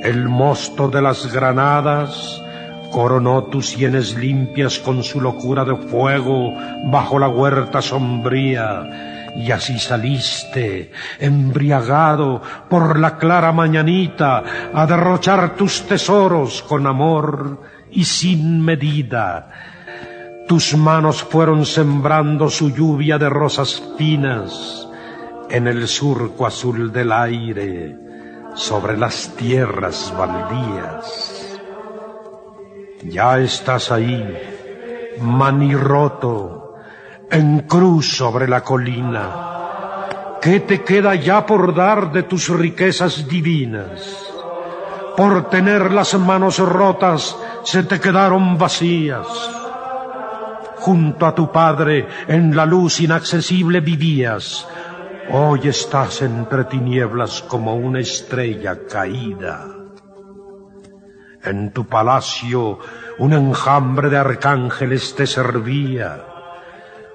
El 0.03 0.29
mosto 0.29 0.87
de 0.87 1.01
las 1.01 1.31
granadas 1.31 2.41
coronó 2.91 3.43
tus 3.43 3.69
sienes 3.69 4.15
limpias 4.17 4.79
con 4.79 5.03
su 5.03 5.21
locura 5.21 5.65
de 5.65 5.75
fuego 5.75 6.53
bajo 6.85 7.19
la 7.19 7.27
huerta 7.27 7.81
sombría 7.81 9.17
y 9.35 9.51
así 9.51 9.79
saliste, 9.79 10.91
embriagado 11.19 12.41
por 12.69 12.99
la 12.99 13.17
clara 13.17 13.51
mañanita, 13.51 14.43
a 14.73 14.85
derrochar 14.85 15.55
tus 15.55 15.83
tesoros 15.83 16.61
con 16.63 16.87
amor 16.87 17.61
y 17.91 18.05
sin 18.05 18.61
medida. 18.61 19.51
Tus 20.47 20.75
manos 20.75 21.23
fueron 21.23 21.65
sembrando 21.65 22.49
su 22.49 22.71
lluvia 22.71 23.17
de 23.17 23.29
rosas 23.29 23.81
finas 23.97 24.87
en 25.49 25.67
el 25.67 25.87
surco 25.87 26.45
azul 26.45 26.91
del 26.91 27.11
aire, 27.11 27.95
sobre 28.55 28.97
las 28.97 29.35
tierras 29.35 30.13
baldías. 30.17 31.59
Ya 33.03 33.39
estás 33.39 33.91
ahí, 33.91 34.37
manirroto, 35.21 36.68
en 37.31 37.59
cruz 37.61 38.17
sobre 38.17 38.47
la 38.47 38.61
colina. 38.61 40.37
¿Qué 40.41 40.61
te 40.61 40.83
queda 40.83 41.15
ya 41.15 41.45
por 41.45 41.75
dar 41.75 42.11
de 42.11 42.23
tus 42.23 42.49
riquezas 42.49 43.27
divinas? 43.27 44.25
Por 45.15 45.49
tener 45.49 45.91
las 45.91 46.17
manos 46.17 46.59
rotas 46.59 47.35
se 47.63 47.83
te 47.83 47.99
quedaron 47.99 48.57
vacías. 48.57 49.27
Junto 50.77 51.25
a 51.25 51.35
tu 51.35 51.51
Padre 51.51 52.07
en 52.27 52.55
la 52.55 52.65
luz 52.65 53.01
inaccesible 53.01 53.81
vivías. 53.81 54.65
Hoy 55.31 55.67
estás 55.67 56.21
entre 56.21 56.63
tinieblas 56.63 57.41
como 57.43 57.75
una 57.75 57.99
estrella 57.99 58.79
caída. 58.89 59.65
En 61.43 61.71
tu 61.71 61.85
palacio 61.85 62.79
un 63.19 63.33
enjambre 63.33 64.09
de 64.09 64.17
arcángeles 64.17 65.13
te 65.15 65.27
servía 65.27 66.28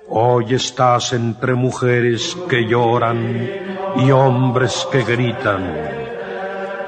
Hoy 0.09 0.55
estás 0.55 1.14
entre 1.14 1.55
mujeres 1.55 2.37
que 2.49 2.67
lloran 2.67 3.49
y 3.97 4.11
hombres 4.11 4.87
que 4.93 5.03
gritan. 5.03 5.64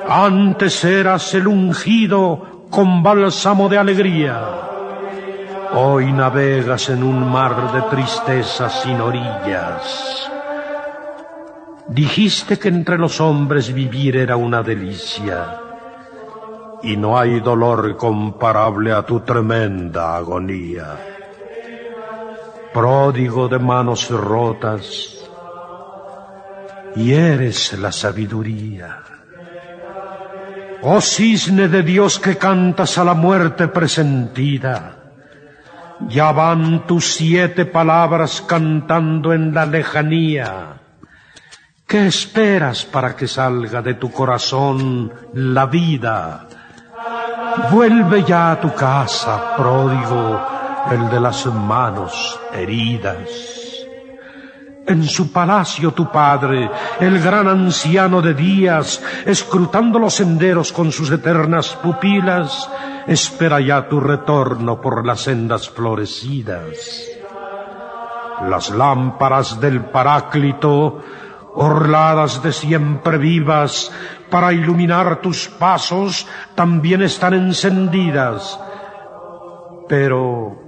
Antes 0.07 0.85
eras 0.85 1.33
el 1.33 1.49
ungido 1.49 2.67
con 2.71 3.03
bálsamo 3.03 3.71
de 3.71 3.79
alegría. 3.79 4.43
Hoy 5.73 6.13
navegas 6.13 6.91
en 6.91 7.03
un 7.03 7.31
mar 7.31 7.73
de 7.73 7.83
tristeza 7.83 8.69
sin 8.69 9.01
orillas. 9.01 10.31
Dijiste 11.89 12.59
que 12.59 12.69
entre 12.69 12.99
los 12.99 13.19
hombres 13.23 13.73
vivir 13.73 14.19
era 14.19 14.37
una 14.37 14.63
delicia. 14.63 15.59
Y 16.83 16.99
no 16.99 17.19
hay 17.19 17.41
dolor 17.41 17.97
comparable 17.97 18.93
a 18.93 19.07
tu 19.07 19.21
tremenda 19.21 20.17
agonía 20.17 21.16
pródigo 22.77 23.49
de 23.49 23.59
manos 23.59 24.11
rotas, 24.11 24.85
y 26.95 27.15
eres 27.15 27.73
la 27.73 27.91
sabiduría. 27.91 28.99
Oh 30.83 31.01
cisne 31.01 31.69
de 31.69 31.83
Dios 31.83 32.19
que 32.19 32.37
cantas 32.37 32.99
a 32.99 33.05
la 33.05 33.15
muerte 33.15 33.69
presentida, 33.69 35.15
ya 36.07 36.33
van 36.33 36.87
tus 36.87 37.15
siete 37.15 37.65
palabras 37.65 38.45
cantando 38.47 39.33
en 39.33 39.55
la 39.55 39.65
lejanía. 39.65 40.83
¿Qué 41.87 42.09
esperas 42.09 42.85
para 42.85 43.17
que 43.17 43.27
salga 43.27 43.81
de 43.81 43.95
tu 43.95 44.13
corazón 44.13 45.11
la 45.33 45.65
vida? 45.65 46.47
Vuelve 47.71 48.23
ya 48.23 48.53
a 48.53 48.61
tu 48.61 48.75
casa, 48.75 49.57
pródigo, 49.57 50.57
el 50.91 51.09
de 51.11 51.21
las 51.21 51.47
manos 51.47 52.39
heridas. 52.53 53.29
En 54.87 55.03
su 55.03 55.33
palacio 55.33 55.91
tu 55.93 56.11
padre, 56.13 56.71
el 57.01 57.21
gran 57.21 57.49
anciano 57.49 58.23
de 58.23 58.35
días, 58.35 59.03
escrutando 59.25 59.99
los 59.99 60.15
senderos 60.15 60.71
con 60.73 60.93
sus 60.93 61.11
eternas 61.11 61.75
pupilas, 61.83 62.71
espera 63.07 63.61
ya 63.61 63.89
tu 63.89 63.99
retorno 63.99 64.81
por 64.81 65.05
las 65.05 65.23
sendas 65.23 65.69
florecidas. 65.69 67.11
Las 68.49 68.71
lámparas 68.71 69.61
del 69.61 69.87
Paráclito, 69.87 71.01
orladas 71.55 72.41
de 72.43 72.53
siempre 72.53 73.19
vivas, 73.19 73.91
para 74.31 74.53
iluminar 74.53 75.21
tus 75.21 75.49
pasos, 75.49 76.29
también 76.55 77.03
están 77.03 77.35
encendidas. 77.35 78.61
Pero 79.89 80.66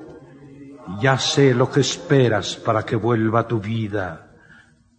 ya 1.00 1.18
sé 1.18 1.54
lo 1.54 1.70
que 1.70 1.80
esperas 1.80 2.56
para 2.56 2.82
que 2.84 2.96
vuelva 2.96 3.46
tu 3.46 3.60
vida 3.60 4.26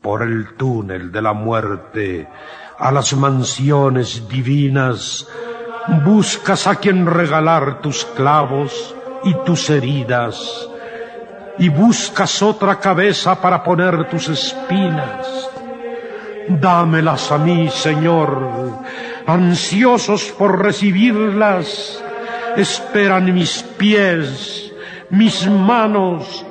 por 0.02 0.22
el 0.24 0.56
túnel 0.56 1.12
de 1.12 1.22
la 1.22 1.34
muerte 1.34 2.28
a 2.78 2.92
las 2.92 3.14
mansiones 3.14 4.28
divinas. 4.30 5.28
Buscas 6.06 6.68
a 6.68 6.76
quien 6.76 7.06
regalar 7.06 7.82
tus 7.82 8.06
clavos 8.06 8.96
y 9.24 9.34
tus 9.46 9.70
heridas 9.70 10.70
y 11.58 11.68
buscas 11.68 12.42
otra 12.42 12.80
cabeza 12.80 13.42
para 13.42 13.62
poner 13.62 14.08
tus 14.10 14.30
espinas. 14.30 15.50
Dámelas 16.48 17.32
a 17.32 17.38
mí, 17.38 17.70
Señor, 17.70 18.80
ansiosos 19.28 20.34
por 20.38 20.64
recibirlas, 20.64 22.02
esperan 22.56 23.34
mis 23.34 23.62
pies 23.78 24.69
mis 25.12 25.48
manos 25.50 26.46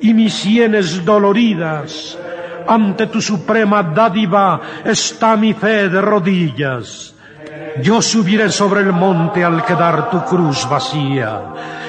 y 0.00 0.14
mis 0.14 0.34
sienes 0.34 1.04
doloridas. 1.04 2.18
Ante 2.66 3.06
tu 3.06 3.20
suprema 3.20 3.82
dádiva 3.82 4.60
está 4.84 5.36
mi 5.36 5.52
fe 5.54 5.88
de 5.88 6.00
rodillas. 6.00 7.14
Yo 7.82 8.02
subiré 8.02 8.50
sobre 8.50 8.80
el 8.80 8.92
monte 8.92 9.44
al 9.44 9.64
quedar 9.64 10.10
tu 10.10 10.22
cruz 10.24 10.68
vacía 10.68 11.40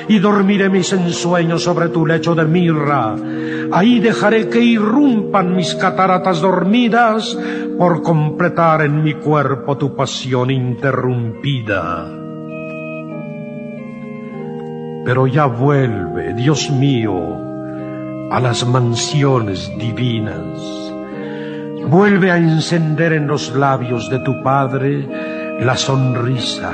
y 0.08 0.20
dormiré 0.20 0.70
mis 0.70 0.92
ensueños 0.94 1.64
sobre 1.64 1.90
tu 1.90 2.06
lecho 2.06 2.36
de 2.36 2.46
mirra. 2.46 3.16
Ahí 3.72 4.00
dejaré 4.00 4.48
que 4.50 4.60
irrumpan 4.60 5.56
mis 5.56 5.76
cataratas 5.76 6.42
dormidas 6.42 7.38
por 7.78 8.02
completar 8.02 8.82
en 8.82 9.04
mi 9.04 9.16
cuerpo 9.16 9.78
tu 9.78 9.96
pasión 9.96 10.52
interrumpida 10.52 12.21
pero 15.04 15.28
ya 15.28 15.46
vuelve, 15.46 16.34
Dios 16.34 16.70
mío, 16.70 17.38
a 18.32 18.40
las 18.40 18.66
mansiones 18.66 19.72
divinas. 19.78 20.92
Vuelve 21.88 22.32
a 22.32 22.38
encender 22.38 23.14
en 23.14 23.28
los 23.28 23.56
labios 23.56 24.10
de 24.10 24.20
tu 24.20 24.42
Padre 24.44 25.58
la 25.60 25.76
sonrisa. 25.76 26.72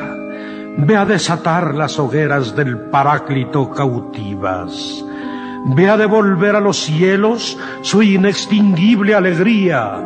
Ve 0.77 0.95
a 0.95 1.05
desatar 1.05 1.73
las 1.73 1.97
hogueras 1.97 2.55
del 2.55 2.89
Paráclito 2.89 3.71
cautivas. 3.71 5.03
Ve 5.75 5.89
a 5.89 5.97
devolver 5.97 6.55
a 6.55 6.61
los 6.61 6.77
cielos 6.77 7.57
su 7.81 8.03
inextinguible 8.03 9.15
alegría. 9.15 10.03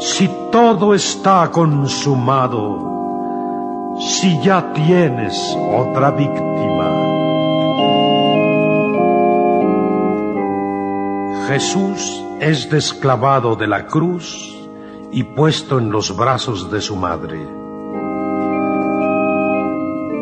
Si 0.00 0.28
todo 0.50 0.94
está 0.94 1.48
consumado, 1.52 2.90
si 4.00 4.40
ya 4.42 4.72
tienes 4.72 5.56
otra 5.76 6.10
víctima. 6.10 6.79
Jesús 11.50 12.24
es 12.38 12.70
desclavado 12.70 13.56
de 13.56 13.66
la 13.66 13.88
cruz 13.88 14.56
y 15.10 15.24
puesto 15.24 15.80
en 15.80 15.90
los 15.90 16.16
brazos 16.16 16.70
de 16.70 16.80
su 16.80 16.94
madre. 16.94 17.40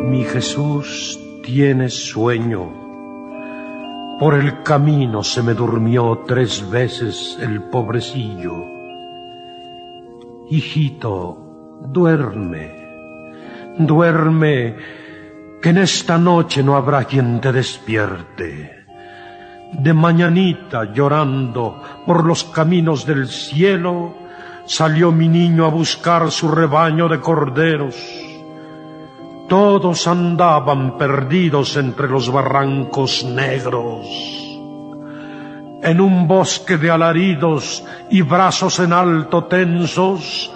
Mi 0.09 0.23
Jesús 0.23 1.19
tiene 1.43 1.89
sueño. 1.89 2.71
Por 4.19 4.33
el 4.33 4.63
camino 4.63 5.23
se 5.23 5.43
me 5.43 5.53
durmió 5.53 6.23
tres 6.25 6.67
veces 6.67 7.37
el 7.39 7.61
pobrecillo. 7.61 8.65
Hijito, 10.49 11.37
duerme, 11.89 12.71
duerme, 13.77 14.77
que 15.61 15.69
en 15.69 15.77
esta 15.77 16.17
noche 16.17 16.63
no 16.63 16.75
habrá 16.75 17.03
quien 17.03 17.39
te 17.39 17.51
despierte. 17.51 18.78
De 19.71 19.93
mañanita, 19.93 20.91
llorando 20.93 21.81
por 22.05 22.25
los 22.25 22.43
caminos 22.43 23.05
del 23.05 23.27
cielo, 23.27 24.13
salió 24.65 25.11
mi 25.11 25.27
niño 25.27 25.65
a 25.65 25.69
buscar 25.69 26.31
su 26.31 26.49
rebaño 26.49 27.07
de 27.07 27.19
corderos. 27.19 27.95
Todos 29.47 30.07
andaban 30.07 30.97
perdidos 30.97 31.75
entre 31.77 32.07
los 32.07 32.31
barrancos 32.31 33.23
negros. 33.23 34.05
En 35.81 36.01
un 36.01 36.27
bosque 36.27 36.77
de 36.77 36.91
alaridos 36.91 37.83
y 38.09 38.21
brazos 38.21 38.79
en 38.79 38.91
alto 38.91 39.45
tensos, 39.45 40.51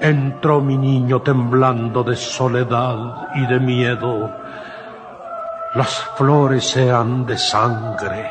entró 0.00 0.60
mi 0.60 0.76
niño 0.76 1.22
temblando 1.22 2.04
de 2.04 2.14
soledad 2.14 3.28
y 3.34 3.46
de 3.46 3.58
miedo. 3.58 4.30
Las 5.74 5.94
flores 6.16 6.76
eran 6.76 7.26
de 7.26 7.38
sangre, 7.38 8.30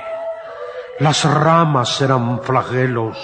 las 1.00 1.26
ramas 1.26 2.00
eran 2.02 2.42
flagelos, 2.42 3.18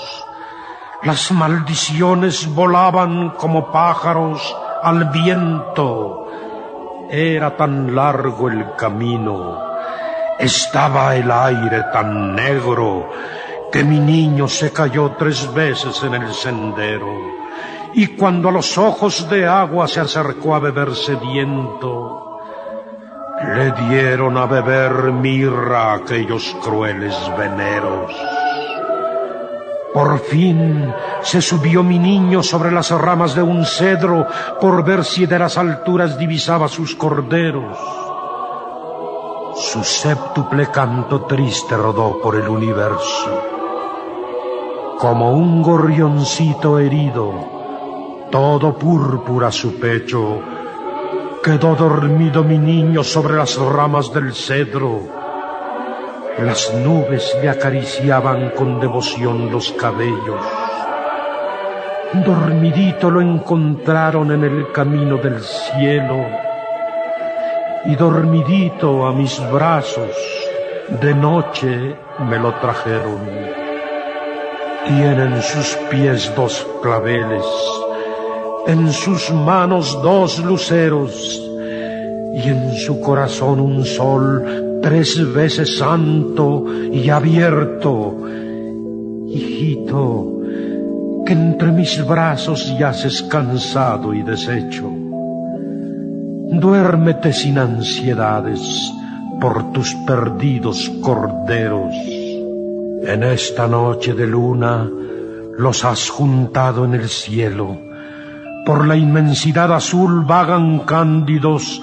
las 1.04 1.32
maldiciones 1.32 2.54
volaban 2.54 3.30
como 3.32 3.72
pájaros 3.72 4.56
al 4.84 5.06
viento. 5.06 6.28
Era 7.10 7.56
tan 7.56 7.96
largo 7.96 8.50
el 8.50 8.76
camino, 8.76 9.58
estaba 10.38 11.16
el 11.16 11.32
aire 11.32 11.84
tan 11.94 12.36
negro, 12.36 13.10
que 13.72 13.84
mi 13.86 14.00
niño 14.00 14.50
se 14.50 14.74
cayó 14.74 15.12
tres 15.18 15.54
veces 15.54 16.04
en 16.04 16.16
el 16.16 16.34
sendero. 16.34 17.08
Y 17.94 18.08
cuando 18.08 18.50
a 18.50 18.52
los 18.52 18.78
ojos 18.78 19.30
de 19.30 19.48
agua 19.48 19.88
se 19.88 20.02
acercó 20.02 20.56
a 20.56 20.60
beber 20.60 20.94
sediento, 20.94 22.31
le 23.48 23.72
dieron 23.72 24.38
a 24.38 24.46
beber 24.46 25.12
mirra 25.12 25.94
aquellos 25.94 26.56
crueles 26.62 27.16
veneros. 27.38 28.12
Por 29.94 30.20
fin 30.20 30.94
se 31.22 31.42
subió 31.42 31.84
mi 31.84 32.00
niño 32.00 32.42
sobre 32.44 32.72
las 32.72 32.92
ramas 32.92 33.36
de 33.36 33.42
un 33.42 33.66
cedro 33.66 34.26
por 34.62 34.86
ver 34.86 35.04
si 35.04 35.26
de 35.26 35.38
las 35.38 35.58
alturas 35.58 36.18
divisaba 36.18 36.70
sus 36.70 36.96
corderos. 36.96 37.78
Su 39.56 39.84
séptuple 39.84 40.68
canto 40.72 41.24
triste 41.24 41.76
rodó 41.76 42.22
por 42.22 42.36
el 42.36 42.48
universo. 42.48 43.44
Como 44.98 45.34
un 45.34 45.62
gorrioncito 45.62 46.80
herido, 46.80 47.34
todo 48.32 48.78
púrpura 48.78 49.52
su 49.52 49.78
pecho, 49.78 50.40
quedó 51.44 51.76
dormido 51.76 52.44
mi 52.44 52.58
niño 52.58 53.04
sobre 53.04 53.36
las 53.36 53.58
ramas 53.58 54.14
del 54.14 54.34
cedro 54.34 55.22
las 56.40 56.74
nubes 56.74 57.38
le 57.42 57.50
acariciaban 57.50 58.52
con 58.52 58.80
devoción 58.80 59.52
los 59.52 59.72
cabellos. 59.74 60.44
Dormidito 62.14 63.10
lo 63.10 63.22
encontraron 63.22 64.32
en 64.32 64.44
el 64.44 64.72
camino 64.72 65.18
del 65.18 65.40
cielo 65.42 66.26
y 67.86 67.96
dormidito 67.96 69.06
a 69.06 69.14
mis 69.14 69.40
brazos 69.52 70.12
de 71.02 71.14
noche 71.14 71.96
me 72.20 72.40
lo 72.40 72.54
trajeron. 72.56 73.20
Tienen 74.88 75.42
sus 75.42 75.76
pies 75.90 76.34
dos 76.36 76.68
claveles, 76.82 77.46
en 78.68 78.92
sus 78.92 79.32
manos 79.32 80.00
dos 80.02 80.40
luceros 80.40 81.42
y 82.34 82.48
en 82.48 82.74
su 82.76 83.02
corazón 83.02 83.60
un 83.60 83.86
sol 83.86 84.80
tres 84.82 85.34
veces 85.34 85.78
santo 85.78 86.66
y 86.92 87.10
abierto. 87.10 88.18
Hijito, 89.28 90.42
que 91.26 91.34
entre 91.34 91.72
mis 91.72 92.06
brazos 92.06 92.78
yaces 92.78 93.24
cansado 93.24 94.14
y 94.14 94.24
deshecho. 94.24 94.90
Duérmete 96.54 97.32
sin 97.32 97.58
ansiedades 97.58 98.62
por 99.40 99.72
tus 99.72 99.96
perdidos 100.06 100.90
corderos. 101.02 101.94
En 103.04 103.24
esta 103.24 103.68
noche 103.68 104.14
de 104.14 104.28
luna 104.28 104.90
los 105.58 105.86
has 105.86 106.10
juntado 106.10 106.86
en 106.86 106.94
el 106.96 107.08
cielo. 107.10 107.91
Por 108.66 108.88
la 108.88 108.96
inmensidad 108.96 109.74
azul 109.74 110.24
vagan 110.26 110.80
cándidos 110.80 111.82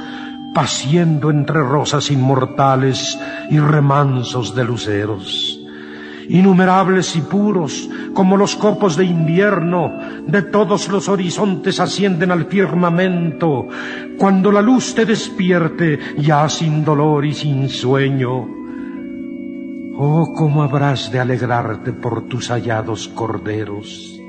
paciendo 0.55 1.31
entre 1.31 1.61
rosas 1.61 2.11
inmortales 2.11 3.19
y 3.51 3.59
remansos 3.59 4.55
de 4.55 4.65
luceros. 4.65 5.59
Innumerables 6.29 7.17
y 7.17 7.23
puros, 7.23 7.89
como 8.13 8.37
los 8.37 8.55
copos 8.57 8.97
de 8.97 9.05
invierno, 9.05 9.93
de 10.27 10.43
todos 10.43 10.89
los 10.89 11.09
horizontes 11.09 11.81
ascienden 11.81 12.31
al 12.31 12.47
firmamento, 12.47 13.67
cuando 14.19 14.53
la 14.53 14.61
luz 14.61 14.95
te 14.95 15.07
despierte, 15.07 15.99
ya 16.19 16.49
sin 16.49 16.85
dolor 16.85 17.25
y 17.25 17.33
sin 17.33 17.69
sueño. 17.69 18.47
Oh, 19.97 20.33
cómo 20.37 20.63
habrás 20.63 21.11
de 21.11 21.19
alegrarte 21.19 21.93
por 21.93 22.29
tus 22.29 22.51
hallados 22.51 23.09
corderos. 23.09 24.21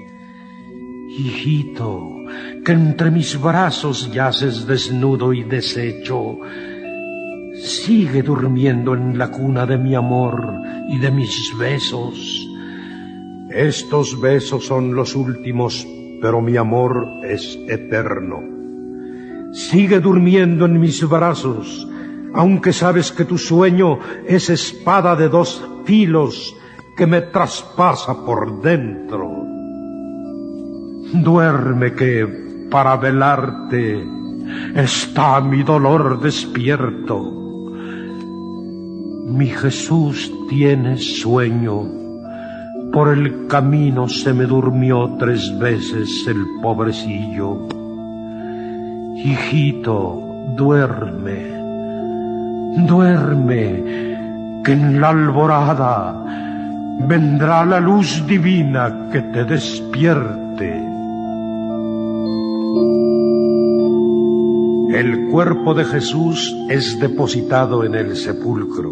Hijito, 1.09 2.18
que 2.63 2.71
entre 2.71 3.11
mis 3.11 3.39
brazos 3.39 4.11
yaces 4.11 4.65
desnudo 4.65 5.33
y 5.33 5.43
deshecho, 5.43 6.37
sigue 7.61 8.21
durmiendo 8.23 8.93
en 8.93 9.17
la 9.17 9.29
cuna 9.29 9.65
de 9.65 9.77
mi 9.77 9.95
amor 9.95 10.53
y 10.89 10.97
de 10.97 11.11
mis 11.11 11.51
besos. 11.57 12.47
Estos 13.49 14.19
besos 14.19 14.65
son 14.65 14.95
los 14.95 15.15
últimos, 15.15 15.87
pero 16.21 16.41
mi 16.41 16.55
amor 16.57 17.07
es 17.23 17.57
eterno. 17.67 18.41
Sigue 19.51 19.99
durmiendo 19.99 20.65
en 20.65 20.79
mis 20.79 21.07
brazos, 21.07 21.87
aunque 22.33 22.73
sabes 22.73 23.11
que 23.11 23.25
tu 23.25 23.37
sueño 23.37 23.99
es 24.27 24.49
espada 24.49 25.15
de 25.15 25.29
dos 25.29 25.67
filos 25.85 26.55
que 26.95 27.07
me 27.07 27.21
traspasa 27.21 28.25
por 28.25 28.61
dentro. 28.61 29.38
Duerme 31.13 31.93
que 31.93 32.67
para 32.69 32.95
velarte 32.95 34.05
está 34.75 35.41
mi 35.41 35.63
dolor 35.63 36.19
despierto. 36.21 37.19
Mi 39.27 39.47
Jesús 39.47 40.31
tiene 40.49 40.97
sueño, 40.97 41.83
por 42.91 43.09
el 43.09 43.47
camino 43.47 44.07
se 44.07 44.33
me 44.33 44.45
durmió 44.45 45.15
tres 45.17 45.57
veces 45.57 46.25
el 46.27 46.45
pobrecillo. 46.61 47.67
Hijito, 49.15 50.21
duerme, 50.55 51.47
duerme, 52.87 53.83
que 54.63 54.73
en 54.73 55.01
la 55.01 55.09
alborada 55.09 56.23
vendrá 57.07 57.65
la 57.65 57.79
luz 57.79 58.25
divina 58.27 59.09
que 59.11 59.21
te 59.21 59.43
despierte. 59.45 60.88
El 64.93 65.27
cuerpo 65.29 65.75
de 65.75 65.85
Jesús 65.85 66.55
es 66.67 66.99
depositado 66.99 67.83
en 67.83 67.93
el 67.93 68.15
sepulcro. 68.15 68.91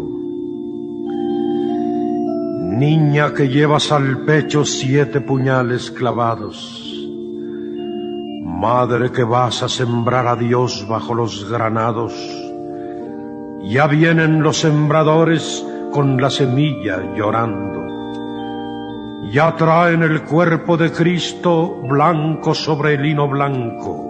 Niña 2.78 3.34
que 3.34 3.48
llevas 3.48 3.90
al 3.90 4.18
pecho 4.24 4.64
siete 4.64 5.20
puñales 5.20 5.90
clavados. 5.90 6.94
Madre 8.44 9.10
que 9.10 9.24
vas 9.24 9.64
a 9.64 9.68
sembrar 9.68 10.28
a 10.28 10.36
Dios 10.36 10.86
bajo 10.88 11.14
los 11.14 11.50
granados. 11.50 12.14
Ya 13.64 13.88
vienen 13.88 14.40
los 14.40 14.58
sembradores 14.58 15.66
con 15.90 16.20
la 16.20 16.30
semilla 16.30 17.12
llorando. 17.16 17.82
Ya 19.32 19.56
traen 19.56 20.04
el 20.04 20.22
cuerpo 20.22 20.76
de 20.76 20.92
Cristo 20.92 21.82
blanco 21.82 22.54
sobre 22.54 22.94
el 22.94 23.02
lino 23.02 23.26
blanco 23.28 24.07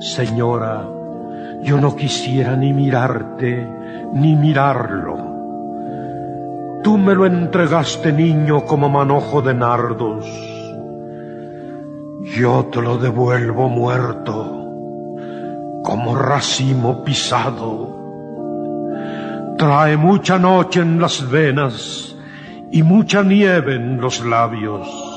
Señora, 0.00 0.86
yo 1.62 1.80
no 1.80 1.96
quisiera 1.96 2.54
ni 2.54 2.72
mirarte, 2.72 3.66
ni 4.12 4.36
mirarlo. 4.36 5.16
Tú 6.84 6.96
me 6.96 7.16
lo 7.16 7.26
entregaste 7.26 8.12
niño 8.12 8.64
como 8.64 8.88
manojo 8.88 9.42
de 9.42 9.54
nardos. 9.54 10.24
Yo 12.36 12.68
te 12.70 12.80
lo 12.80 12.96
devuelvo 12.98 13.68
muerto, 13.68 14.70
como 15.82 16.14
racimo 16.14 17.02
pisado. 17.02 17.96
Trae 19.58 19.96
mucha 19.96 20.38
noche 20.38 20.80
en 20.80 21.00
las 21.00 21.28
venas 21.28 22.14
y 22.70 22.84
mucha 22.84 23.24
nieve 23.24 23.74
en 23.74 24.00
los 24.00 24.24
labios. 24.24 25.07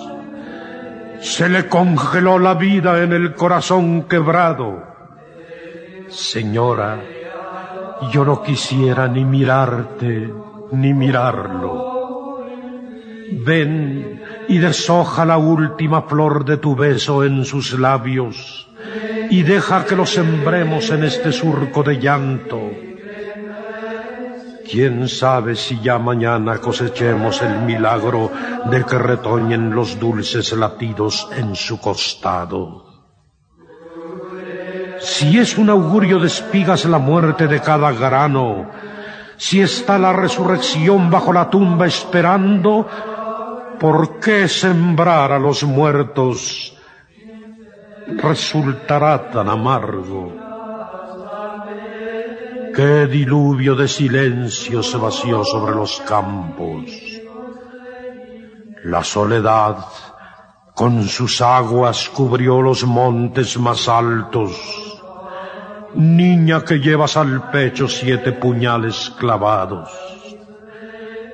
Se 1.21 1.47
le 1.47 1.67
congeló 1.67 2.39
la 2.39 2.55
vida 2.55 3.03
en 3.03 3.13
el 3.13 3.33
corazón 3.33 4.03
quebrado. 4.03 4.83
Señora, 6.09 6.99
yo 8.11 8.25
no 8.25 8.41
quisiera 8.41 9.07
ni 9.07 9.23
mirarte 9.23 10.33
ni 10.71 10.93
mirarlo. 10.93 12.41
Ven 13.45 14.21
y 14.47 14.57
deshoja 14.57 15.25
la 15.25 15.37
última 15.37 16.01
flor 16.03 16.43
de 16.43 16.57
tu 16.57 16.75
beso 16.75 17.23
en 17.23 17.45
sus 17.45 17.79
labios 17.79 18.67
y 19.29 19.43
deja 19.43 19.85
que 19.85 19.95
lo 19.95 20.05
sembremos 20.05 20.89
en 20.89 21.03
este 21.03 21.31
surco 21.31 21.83
de 21.83 21.99
llanto. 21.99 22.59
Quién 24.71 25.09
sabe 25.09 25.57
si 25.57 25.81
ya 25.81 25.99
mañana 25.99 26.59
cosechemos 26.59 27.41
el 27.41 27.59
milagro 27.63 28.31
de 28.71 28.85
que 28.85 28.97
retoñen 28.97 29.75
los 29.75 29.99
dulces 29.99 30.53
latidos 30.53 31.27
en 31.35 31.57
su 31.57 31.77
costado. 31.77 32.85
Si 35.01 35.37
es 35.37 35.57
un 35.57 35.69
augurio 35.69 36.19
de 36.19 36.27
espigas 36.27 36.85
la 36.85 36.99
muerte 36.99 37.47
de 37.47 37.59
cada 37.59 37.91
grano, 37.91 38.71
si 39.35 39.59
está 39.59 39.99
la 39.99 40.13
resurrección 40.13 41.09
bajo 41.09 41.33
la 41.33 41.49
tumba 41.49 41.85
esperando, 41.87 42.87
¿por 43.77 44.19
qué 44.21 44.47
sembrar 44.47 45.33
a 45.33 45.39
los 45.39 45.63
muertos 45.63 46.77
resultará 48.23 49.29
tan 49.31 49.49
amargo? 49.49 50.50
Qué 52.75 53.07
diluvio 53.07 53.75
de 53.75 53.87
silencio 53.87 54.83
se 54.83 54.97
vació 54.97 55.43
sobre 55.43 55.75
los 55.75 55.99
campos. 56.01 56.85
La 58.83 59.03
soledad 59.03 59.77
con 60.73 61.03
sus 61.07 61.41
aguas 61.41 62.09
cubrió 62.09 62.61
los 62.61 62.83
montes 62.85 63.57
más 63.57 63.87
altos 63.87 64.91
niña 65.95 66.63
que 66.63 66.79
llevas 66.79 67.17
al 67.17 67.49
pecho 67.49 67.87
siete 67.87 68.31
puñales 68.31 69.11
clavados. 69.17 69.89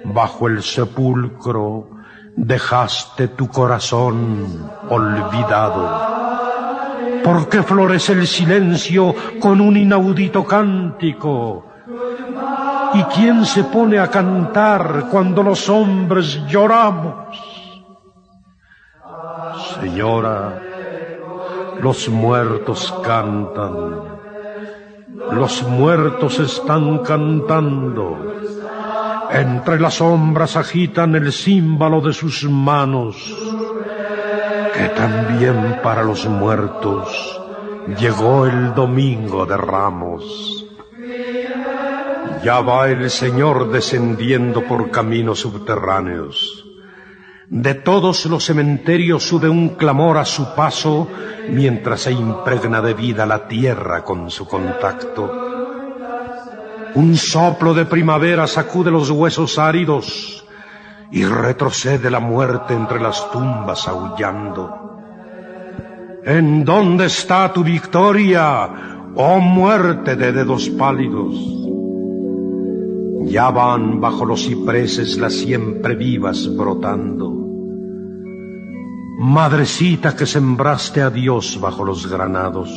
Bajo 0.03 0.47
el 0.47 0.63
sepulcro 0.63 1.89
dejaste 2.35 3.29
tu 3.29 3.47
corazón 3.49 4.71
olvidado. 4.89 6.06
¿Por 7.27 7.49
qué 7.49 7.61
florece 7.61 8.13
el 8.13 8.25
silencio 8.25 9.13
con 9.41 9.59
un 9.59 9.75
inaudito 9.75 10.45
cántico? 10.45 11.65
¿Y 12.93 13.03
quién 13.15 13.45
se 13.45 13.65
pone 13.65 13.99
a 13.99 14.09
cantar 14.09 15.07
cuando 15.11 15.43
los 15.43 15.67
hombres 15.67 16.41
lloramos? 16.47 17.37
Señora, 19.81 20.61
los 21.81 22.07
muertos 22.07 22.95
cantan 23.03 24.17
los 25.31 25.63
muertos 25.63 26.39
están 26.39 26.99
cantando. 26.99 28.17
Entre 29.31 29.79
las 29.79 29.95
sombras 29.95 30.55
agitan 30.55 31.15
el 31.15 31.31
símbolo 31.31 32.01
de 32.01 32.13
sus 32.13 32.43
manos, 32.43 33.15
que 34.77 34.89
también 34.89 35.79
para 35.81 36.03
los 36.03 36.27
muertos 36.27 37.41
llegó 37.99 38.45
el 38.45 38.75
domingo 38.75 39.45
de 39.47 39.57
ramos. 39.57 40.65
Ya 42.43 42.61
va 42.61 42.87
el 42.87 43.09
Señor 43.09 43.71
descendiendo 43.71 44.63
por 44.65 44.91
caminos 44.91 45.39
subterráneos. 45.39 46.63
De 47.49 47.73
todos 47.73 48.25
los 48.27 48.43
cementerios 48.43 49.23
sube 49.23 49.49
un 49.49 49.69
clamor 49.69 50.17
a 50.17 50.25
su 50.25 50.53
paso 50.53 51.07
mientras 51.49 52.01
se 52.01 52.11
impregna 52.11 52.79
de 52.81 52.93
vida 52.93 53.25
la 53.25 53.47
tierra 53.47 54.03
con 54.03 54.29
su 54.29 54.45
contacto. 54.47 55.31
Un 56.93 57.15
soplo 57.15 57.73
de 57.73 57.85
primavera 57.85 58.45
sacude 58.45 58.91
los 58.91 59.09
huesos 59.09 59.57
áridos 59.57 60.46
y 61.11 61.23
retrocede 61.23 62.09
la 62.09 62.19
muerte 62.19 62.73
entre 62.73 62.99
las 62.99 63.31
tumbas 63.31 63.87
aullando. 63.87 64.87
¿En 66.23 66.65
dónde 66.65 67.05
está 67.05 67.53
tu 67.53 67.63
victoria, 67.63 69.11
oh 69.15 69.39
muerte 69.39 70.15
de 70.15 70.31
dedos 70.33 70.69
pálidos? 70.69 71.35
Ya 73.25 73.49
van 73.49 73.99
bajo 73.99 74.25
los 74.25 74.45
cipreses 74.45 75.17
las 75.17 75.33
siempre 75.33 75.95
vivas 75.95 76.53
brotando. 76.55 77.33
Madrecita 79.19 80.15
que 80.15 80.25
sembraste 80.25 81.01
a 81.01 81.09
Dios 81.09 81.59
bajo 81.59 81.83
los 81.83 82.07
granados. 82.09 82.69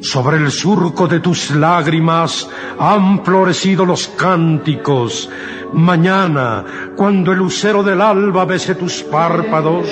Sobre 0.00 0.36
el 0.38 0.50
surco 0.50 1.06
de 1.06 1.20
tus 1.20 1.52
lágrimas 1.52 2.48
han 2.78 3.24
florecido 3.24 3.86
los 3.86 4.08
cánticos. 4.08 5.30
Mañana, 5.72 6.64
cuando 6.96 7.32
el 7.32 7.38
lucero 7.38 7.82
del 7.82 8.00
alba 8.00 8.44
bese 8.44 8.74
tus 8.74 9.02
párpados, 9.02 9.86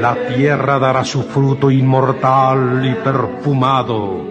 la 0.00 0.14
tierra 0.34 0.78
dará 0.78 1.04
su 1.04 1.22
fruto 1.22 1.70
inmortal 1.70 2.84
y 2.84 2.94
perfumado. 3.02 4.26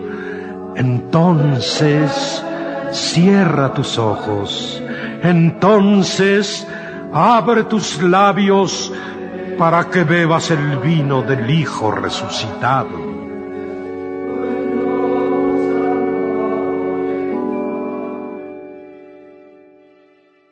Entonces, 0.75 2.43
Cierra 2.91 3.73
tus 3.73 3.97
ojos. 3.97 4.81
Entonces 5.21 6.67
abre 7.13 7.63
tus 7.65 8.01
labios 8.01 8.91
para 9.57 9.89
que 9.89 10.03
bebas 10.03 10.51
el 10.51 10.77
vino 10.77 11.21
del 11.21 11.49
Hijo 11.49 11.91
resucitado. 11.91 13.26